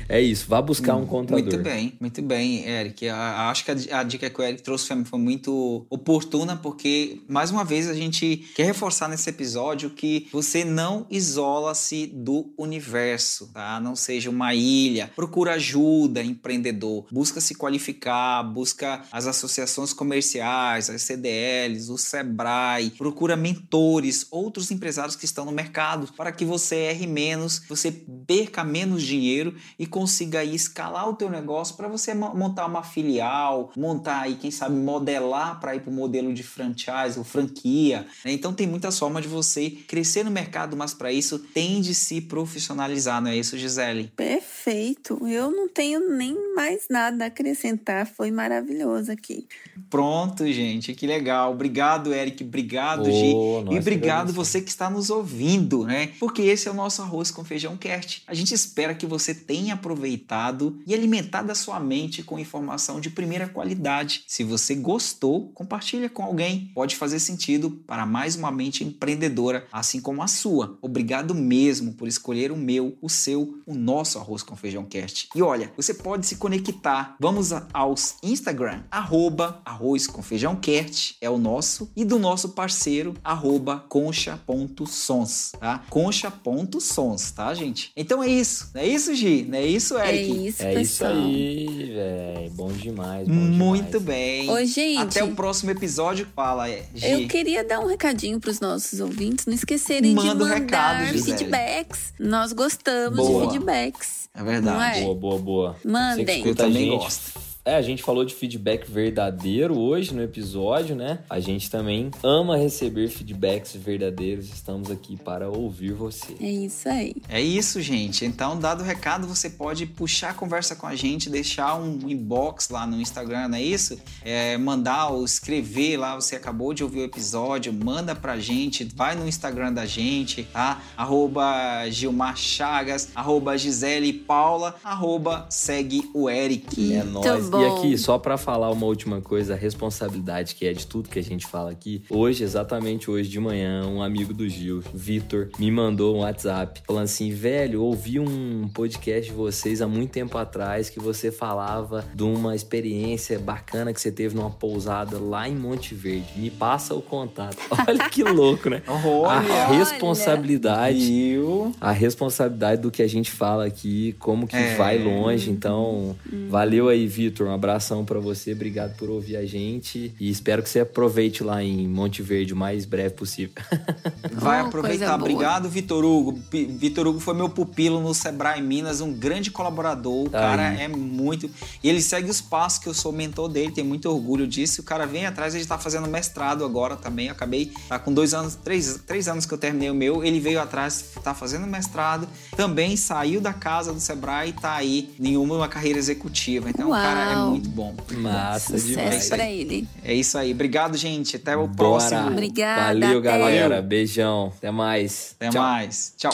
É 0.09 0.21
isso, 0.21 0.47
vá 0.49 0.61
buscar 0.63 0.97
um 0.97 1.07
contador. 1.07 1.43
Muito 1.43 1.59
bem, 1.59 1.95
muito 2.01 2.23
bem, 2.23 2.65
Eric. 2.67 3.09
A- 3.09 3.51
Acho 3.51 3.65
que 3.65 3.71
a, 3.71 3.75
di- 3.75 3.91
a 3.93 4.03
dica 4.03 4.29
que 4.31 4.41
o 4.41 4.43
Eric 4.45 4.63
trouxe 4.63 4.87
foi, 4.87 5.05
foi 5.05 5.19
muito 5.19 5.87
oportuna, 5.91 6.57
porque, 6.57 7.21
mais 7.29 7.51
uma 7.51 7.65
vez, 7.65 7.89
a 7.89 7.95
gente 7.95 8.37
quer 8.55 8.65
reforçar 8.65 9.09
nesse 9.09 9.29
episódio 9.29 9.91
que 9.91 10.29
você 10.33 10.65
não 10.65 11.07
isola-se 11.11 12.07
do 12.07 12.53
universo, 12.59 13.49
tá? 13.53 13.81
Não 13.81 13.95
seja 13.97 14.31
uma 14.31 14.55
ilha. 14.55 15.11
Procura 15.15 15.55
ajuda, 15.55 16.23
empreendedor. 16.23 17.07
Busca 17.11 17.41
se 17.41 17.55
qualificar, 17.55 18.43
busca 18.43 19.03
as 19.11 19.27
associações 19.27 19.93
comerciais, 19.93 20.89
as 20.91 21.03
CDLs, 21.03 21.91
o 21.91 21.97
Sebrae. 21.99 22.91
Procura 22.91 23.37
mentores, 23.37 24.27
outros 24.31 24.71
empresários 24.71 25.17
que 25.17 25.25
estão 25.25 25.45
no 25.45 25.53
mercado, 25.53 26.09
para 26.17 26.33
que 26.33 26.45
você 26.45 26.77
erre 26.77 27.07
menos, 27.07 27.63
você 27.69 27.91
perca 28.27 28.65
menos 28.65 29.03
dinheiro 29.03 29.55
e 29.79 29.87
consiga 29.93 30.41
aí 30.41 30.55
escalar 30.55 31.09
o 31.09 31.15
teu 31.15 31.31
negócio 31.31 31.77
para 31.77 31.87
você 31.87 32.13
mo- 32.15 32.35
montar 32.35 32.67
uma 32.67 32.83
filial, 32.83 33.71
montar 33.77 34.23
aí, 34.23 34.35
quem 34.35 34.51
sabe, 34.51 34.75
modelar 34.75 35.61
para 35.61 35.77
ir 35.77 35.81
para 35.81 35.91
o 35.91 35.95
modelo 35.95 36.35
de 36.35 36.43
franchise 36.43 37.17
ou 37.19 37.23
franquia. 37.25 38.07
né? 38.25 38.33
Então 38.33 38.53
tem 38.53 38.67
muitas 38.67 38.99
formas 38.99 39.23
de 39.23 39.29
você 39.29 39.71
crescer 39.71 40.25
no 40.25 40.31
mercado, 40.31 40.77
mas 40.77 40.93
para 40.93 41.13
isso 41.13 41.39
tem 41.39 41.81
de 41.81 41.95
se 41.95 42.21
profissionalizar, 42.21 43.21
não 43.23 43.31
é 43.31 43.37
isso, 43.37 43.57
Gisele? 43.57 44.11
Perfeito. 44.17 45.27
Eu 45.29 45.51
não 45.51 45.69
tenho 45.69 46.09
nem 46.17 46.52
mais 46.55 46.87
nada 46.89 47.25
a 47.25 47.27
acrescentar. 47.29 48.07
Foi 48.07 48.31
maravilhoso 48.31 49.11
aqui. 49.11 49.47
Pronto, 49.89 50.47
gente, 50.51 50.95
que 50.95 51.07
legal. 51.07 51.53
Obrigado, 51.53 52.13
Eric. 52.13 52.43
Obrigado, 52.45 53.09
Ô, 53.09 53.13
Gi. 53.13 53.75
E 53.75 53.79
obrigado 53.79 54.33
você 54.33 54.61
que 54.61 54.71
está 54.71 54.89
nos 54.89 55.11
ouvindo, 55.11 55.85
né? 55.85 56.13
Porque 56.19 56.43
esse 56.43 56.69
é 56.69 56.71
o 56.71 56.75
nosso 56.75 57.03
Arroz 57.03 57.31
com 57.31 57.45
Feijão 57.45 57.77
Cast. 57.77 58.23
A 58.27 58.35
gente 58.35 58.55
espera 58.55 58.95
que 58.95 59.07
você 59.07 59.35
tenha 59.35 59.75
aproveitado 59.75 60.81
e 60.87 60.95
alimentado 60.95 61.51
a 61.53 61.55
sua 61.55 61.79
mente 61.81 62.23
com 62.23 62.39
informação 62.39 63.01
de 63.01 63.11
primeira 63.11 63.49
qualidade. 63.49 64.25
Se 64.27 64.45
você 64.45 64.75
gostou, 64.75 65.51
compartilha 65.55 66.09
com 66.09 66.23
alguém. 66.23 66.71
Pode 66.75 66.97
fazer 66.97 67.19
sentido 67.19 67.71
para 67.87 68.07
mais 68.07 68.37
uma 68.37 68.51
mente 68.51 68.85
empreendedora, 68.85 69.67
assim 69.73 70.01
como 70.01 70.23
a 70.23 70.27
sua. 70.27 70.79
Obrigado 70.81 71.35
mesmo 71.35 71.93
por 71.93 72.09
escolher 72.09 72.51
o 72.51 72.57
meu, 72.57 72.97
o 73.01 73.09
seu, 73.09 73.59
o 73.67 73.75
nosso 73.75 74.19
Arroz 74.19 74.43
com 74.43 74.57
Feijão 74.57 74.85
Cast. 74.85 75.29
E 75.35 75.43
olha, 75.43 75.73
você 75.77 75.95
pode 75.95 76.27
se 76.27 76.37
conectar. 76.43 77.15
Vamos 77.21 77.53
aos 77.73 78.17
Instagram, 78.21 78.81
arroba 78.91 79.63
arroz 79.65 80.09
com 80.09 80.21
feijão 80.25 80.57
cast, 80.57 81.15
é 81.21 81.31
o 81.31 81.39
nosso, 81.39 81.89
e 81.95 82.05
do 82.05 82.19
nosso 82.19 82.49
parceiro, 82.49 83.15
arroba 83.23 83.85
concha.sons, 83.89 85.53
tá? 85.61 85.85
Concha.sons, 85.89 87.31
tá, 87.31 87.55
gente? 87.55 87.93
Então 87.97 88.21
é 88.21 88.27
isso, 88.27 88.71
não 88.75 88.81
é 88.83 88.87
isso, 88.89 89.15
Gi? 89.15 89.47
Não 89.49 89.57
é 89.59 89.65
isso, 89.65 89.97
É 89.97 90.09
Eric? 90.17 90.47
isso, 90.49 90.63
É 90.65 90.83
isso 90.83 90.99
pessoal. 91.05 91.13
aí, 91.13 91.93
velho. 91.95 92.51
Bom 92.51 92.73
demais. 92.73 93.29
Bom 93.29 93.35
Muito 93.35 93.99
demais. 94.01 94.05
bem. 94.05 94.51
Ô, 94.51 94.65
gente. 94.65 94.99
Até 94.99 95.23
o 95.23 95.35
próximo 95.37 95.71
episódio. 95.71 96.27
Fala, 96.35 96.69
é, 96.69 96.85
Gi. 96.93 97.07
Eu 97.23 97.29
queria 97.29 97.63
dar 97.63 97.79
um 97.79 97.87
recadinho 97.87 98.41
para 98.41 98.51
os 98.51 98.59
nossos 98.59 98.99
ouvintes, 98.99 99.47
não 99.47 99.55
esquecerem 99.55 100.13
Manda 100.13 100.29
de 100.31 100.35
um 100.35 100.39
mandar 100.41 100.55
recado, 100.59 101.05
Gisele. 101.07 101.39
feedbacks. 101.39 102.13
Nós 102.19 102.53
gostamos 102.53 103.17
Boa. 103.17 103.47
de 103.47 103.53
feedbacks. 103.53 104.23
É 104.35 104.43
verdade. 104.43 105.01
É? 105.01 105.03
Boa, 105.03 105.15
boa, 105.15 105.39
boa. 105.39 105.77
Mandem. 105.85 106.25
Que 106.41 106.49
Eu 106.49 106.55
também 106.55 106.89
gosto. 106.89 107.42
É, 107.65 107.77
a 107.77 107.83
gente 107.83 108.03
falou 108.03 108.25
de 108.25 108.35
feedback 108.35 108.91
verdadeiro 108.91 109.79
hoje 109.79 110.13
no 110.13 110.21
episódio, 110.21 110.97
né? 110.97 111.21
A 111.31 111.39
gente 111.39 111.71
também 111.71 112.11
ama 112.21 112.57
receber 112.57 113.07
feedbacks 113.07 113.77
verdadeiros. 113.77 114.49
Estamos 114.49 114.91
aqui 114.91 115.17
para 115.17 115.49
ouvir 115.49 115.93
você. 115.93 116.35
É 116.41 116.51
isso 116.51 116.89
aí. 116.89 117.15
É 117.29 117.41
isso, 117.41 117.81
gente. 117.81 118.25
Então, 118.25 118.59
dado 118.59 118.81
o 118.81 118.85
recado, 118.85 119.29
você 119.29 119.49
pode 119.49 119.87
puxar 119.87 120.31
a 120.31 120.35
conversa 120.35 120.75
com 120.75 120.89
a 120.89 120.97
gente, 120.97 121.31
deixar 121.31 121.77
um 121.77 122.01
inbox 122.09 122.69
lá 122.69 122.85
no 122.85 123.01
Instagram, 123.01 123.47
não 123.47 123.59
é 123.59 123.63
isso? 123.63 123.97
É, 124.25 124.59
mandar 124.59 125.11
ou 125.11 125.25
escrever 125.25 125.97
lá, 125.99 126.17
você 126.17 126.35
acabou 126.35 126.75
de 126.75 126.83
ouvir 126.83 126.99
o 126.99 127.05
episódio, 127.05 127.73
manda 127.73 128.13
pra 128.13 128.41
gente, 128.41 128.83
vai 128.93 129.15
no 129.15 129.29
Instagram 129.29 129.73
da 129.73 129.87
gente, 129.87 130.43
tá? 130.53 130.83
Arroba 130.97 131.89
Gilmar 131.91 132.37
Chagas, 132.37 133.11
arroba 133.15 133.57
Gisele 133.57 134.13
Paula, 134.13 134.75
arroba 134.83 135.47
segue 135.49 136.11
o 136.13 136.29
Eric. 136.29 136.93
É 136.93 137.05
nóis. 137.05 137.52
Bom. 137.59 137.63
E 137.63 137.67
aqui, 137.67 137.99
só 137.99 138.19
pra 138.19 138.37
falar 138.37 138.71
uma 138.71 138.87
última 138.87 139.21
coisa, 139.21 139.55
a 139.55 139.57
responsabilidade 139.57 140.55
que 140.55 140.67
é 140.67 140.73
de 140.73 140.87
tudo 140.87 141.09
que 141.09 141.19
a 141.19 141.23
gente 141.23 141.47
fala 141.47 141.71
aqui. 141.71 142.03
Hoje, 142.11 142.43
exatamente 142.45 143.11
hoje 143.11 143.29
de 143.29 143.39
manhã, 143.39 143.87
um 143.87 144.03
amigo 144.03 144.33
do 144.35 144.49
Gil, 144.49 144.83
Vitor, 144.93 145.49
me 145.59 145.71
mandou 145.71 146.17
um 146.17 146.21
WhatsApp 146.21 146.83
falando 146.87 147.05
assim: 147.05 147.31
velho, 147.31 147.83
ouvi 147.83 148.19
um 148.19 148.69
podcast 148.73 149.31
de 149.31 149.37
vocês 149.37 149.81
há 149.83 149.87
muito 149.89 150.11
tempo 150.11 150.37
atrás 150.39 150.89
que 150.91 150.99
você 151.01 151.31
falava 151.31 152.05
de 152.15 152.23
uma 152.23 152.55
experiência 152.57 153.39
bacana 153.39 153.93
que 153.93 154.01
você 154.01 154.11
teve 154.11 154.35
numa 154.35 154.51
pousada 154.51 155.19
lá 155.19 155.49
em 155.49 155.55
Monte 155.55 155.95
Verde. 155.95 156.25
Me 156.37 156.51
passa 156.51 156.95
o 156.95 157.03
contato. 157.03 157.57
Olha 157.87 158.09
que 158.09 158.23
louco, 158.25 158.69
né? 158.71 158.83
A 158.89 159.07
Olha! 159.07 159.67
responsabilidade 159.69 160.99
Viu? 160.99 161.73
a 161.81 161.91
responsabilidade 161.93 162.81
do 162.83 162.91
que 162.91 163.03
a 163.03 163.09
gente 163.09 163.31
fala 163.31 163.67
aqui, 163.67 164.15
como 164.19 164.47
que 164.47 164.57
É. 164.57 164.75
vai 164.77 164.99
longe. 164.99 165.51
Então, 165.51 166.17
valeu 166.49 166.89
aí, 166.89 167.07
Vitor. 167.07 167.42
Um 167.47 167.53
abração 167.55 168.05
pra 168.05 168.19
você. 168.21 168.53
Obrigado 168.53 168.97
por 168.97 169.09
ouvir 169.11 169.37
a 169.37 169.45
gente. 169.47 170.15
E 170.19 170.31
espero 170.31 170.63
que 170.63 170.69
você 170.69 170.81
aproveite 170.81 171.43
lá 171.43 171.63
em 171.63 171.87
Monte 171.89 172.23
Verde 172.23 172.53
o 172.53 172.57
mais 172.57 172.85
breve 172.85 173.15
possível. 173.15 173.55
Vai 174.33 174.63
Oh, 174.63 174.67
aproveitar. 174.67 175.15
Obrigado, 175.15 175.69
Vitor 175.69 176.05
Hugo. 176.05 176.39
Vitor 176.51 177.07
Hugo 177.07 177.21
foi 177.21 177.35
meu 177.35 177.49
pupilo 177.49 178.01
no 178.01 178.15
Sebrae 178.15 178.61
Minas, 178.63 179.01
um 179.01 179.13
grande 179.13 179.51
colaborador. 179.51 180.27
O 180.27 180.31
cara 180.31 180.69
Aí. 180.71 180.83
é 180.83 180.89
muito. 180.89 181.51
E 181.83 181.89
ele 181.89 182.01
segue 182.01 182.31
os 182.31 182.41
passos 182.41 182.79
que 182.79 182.89
eu 182.89 182.95
sou 182.95 183.13
mentor 183.13 183.49
dele, 183.49 183.73
tenho 183.73 183.87
muito 183.87 184.09
orgulho 184.11 184.47
disso. 184.47 184.81
O 184.81 184.85
cara 184.85 185.07
vem 185.07 185.27
atrás, 185.27 185.55
ele 185.55 185.65
tá 185.65 185.79
fazendo 185.79 186.09
mestrado 186.09 186.65
agora 186.65 186.97
também. 186.97 187.27
Eu 187.27 187.33
acabei, 187.33 187.73
tá 187.89 187.99
com 187.99 188.13
dois 188.13 188.35
anos, 188.35 188.55
três, 188.55 189.01
três 189.07 189.29
anos 189.29 189.47
que 189.47 189.53
eu 189.55 189.59
terminei 189.59 189.91
o 189.91 189.95
meu. 189.95 190.25
Ele 190.25 190.41
veio 190.41 190.61
atrás, 190.61 191.05
tá 191.23 191.35
fazendo 191.35 191.67
mestrado. 191.67 192.29
Também 192.57 192.97
saiu 192.97 193.41
da 193.41 193.53
casa 193.53 193.93
do 193.93 194.01
Sebrae 194.01 194.51
e 194.51 194.53
tá 194.53 194.75
aí 194.75 195.15
em 195.21 195.37
uma 195.37 195.69
carreira 195.69 195.99
executiva. 195.99 196.71
Então 196.71 196.89
o 196.89 196.93
cara 196.93 197.32
é 197.33 197.37
muito 197.51 197.69
bom. 197.71 197.95
Massa 198.13 198.79
Sucesso 198.79 198.87
demais. 198.97 199.29
pra 199.29 199.51
ele. 199.51 199.89
É 200.05 200.15
isso 200.15 200.37
aí. 200.39 200.53
Obrigado, 200.53 200.97
gente. 200.97 201.37
Até 201.37 201.57
o 201.57 201.67
Bora. 201.67 201.77
próximo. 201.77 202.29
Obrigada, 202.29 202.87
Valeu, 202.87 203.19
até. 203.19 203.29
galera. 203.31 203.83
Beijão. 203.83 204.53
Até 204.57 204.71
mais. 204.71 205.35
Até 205.39 205.51
Tchau. 205.51 205.63
mais. 205.63 206.15
Tchau. 206.17 206.33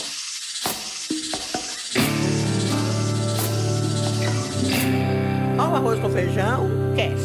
Ó 5.58 5.68
o 5.70 5.74
arroz 5.74 5.98
com 6.00 6.10
feijão, 6.10 6.68
cast. 6.96 7.17